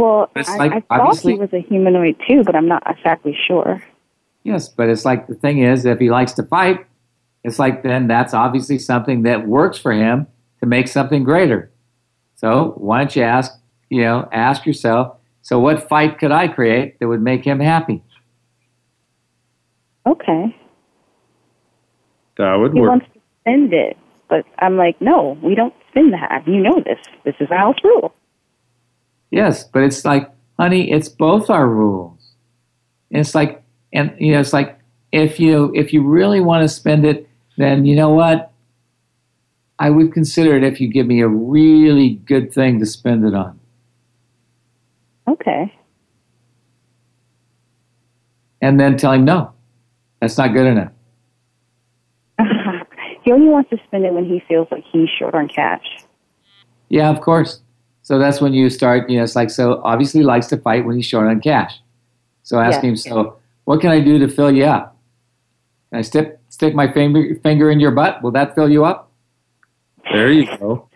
[0.00, 3.36] Well, It's I, like, I thought he was a humanoid too, but I'm not exactly
[3.46, 3.82] sure.
[4.44, 6.86] Yes, but it's like the thing is, if he likes to fight,
[7.44, 10.26] it's like then that's obviously something that works for him
[10.60, 11.70] to make something greater.
[12.36, 13.52] So why don't you ask,
[13.90, 18.02] you know, ask yourself, so what fight could I create that would make him happy?
[20.06, 20.56] Okay.
[22.38, 22.86] That would he work.
[22.86, 23.98] He wants to spend it,
[24.30, 26.44] but I'm like, no, we don't spend that.
[26.46, 27.00] You know this.
[27.24, 28.14] This is the house rule.
[29.30, 32.18] Yes, but it's like, honey, it's both our rules.
[33.10, 33.62] And it's like,
[33.92, 34.78] and you know, it's like
[35.12, 38.52] if you if you really want to spend it, then you know what?
[39.78, 43.34] I would consider it if you give me a really good thing to spend it
[43.34, 43.58] on.
[45.26, 45.74] Okay.
[48.60, 49.52] And then tell him no,
[50.20, 50.92] that's not good enough.
[53.22, 56.04] he only wants to spend it when he feels like he's short on cash.
[56.90, 57.62] Yeah, of course.
[58.10, 60.96] So that's when you start, you know, it's like, so obviously likes to fight when
[60.96, 61.78] he's short on cash.
[62.42, 62.88] So I ask Yeah.
[62.88, 63.36] him, so
[63.66, 64.96] what can I do to fill you up?
[65.90, 68.20] Can I stick, stick my finger, finger in your butt?
[68.20, 69.12] Will that fill you up?
[70.10, 70.88] There you go.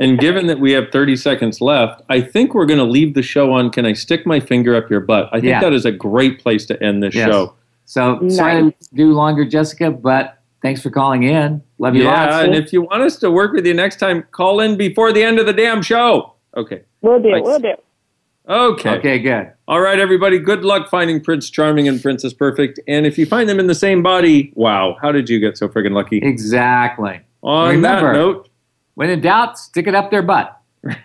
[0.00, 3.22] And given that we have 30 seconds left, I think we're going to leave the
[3.22, 5.28] show on Can I Stick My Finger Up Your Butt?
[5.32, 5.60] I think Yeah.
[5.60, 7.28] that is a great place to end this Yes.
[7.28, 7.52] show.
[7.84, 11.60] So sorry to do longer, Jessica, but thanks for calling in.
[11.78, 12.46] Love you yeah, lots.
[12.46, 15.22] and if you want us to work with you next time, call in before the
[15.22, 16.32] end of the damn show.
[16.56, 16.82] Okay.
[17.02, 17.30] We'll do.
[17.30, 17.46] Thanks.
[17.46, 17.74] We'll do.
[18.48, 18.90] Okay.
[18.90, 19.52] Okay, good.
[19.66, 20.38] All right, everybody.
[20.38, 22.78] Good luck finding Prince Charming and Princess Perfect.
[22.86, 25.68] And if you find them in the same body, wow, how did you get so
[25.68, 26.18] friggin' lucky?
[26.18, 27.20] Exactly.
[27.42, 28.48] On Remember, that note,
[28.94, 30.58] when in doubt, stick it up their butt.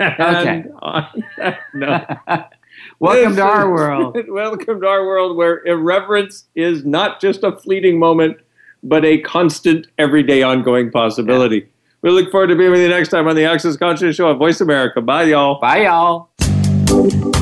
[0.00, 0.64] Okay.
[0.64, 2.06] and on that note,
[2.98, 4.16] Welcome to our world.
[4.28, 8.38] welcome to our world where irreverence is not just a fleeting moment,
[8.82, 11.68] but a constant, everyday, ongoing possibility.
[12.02, 14.36] We look forward to being with you next time on the Access Consciousness Show on
[14.36, 15.00] Voice America.
[15.00, 15.60] Bye, y'all.
[15.60, 17.41] Bye, y'all.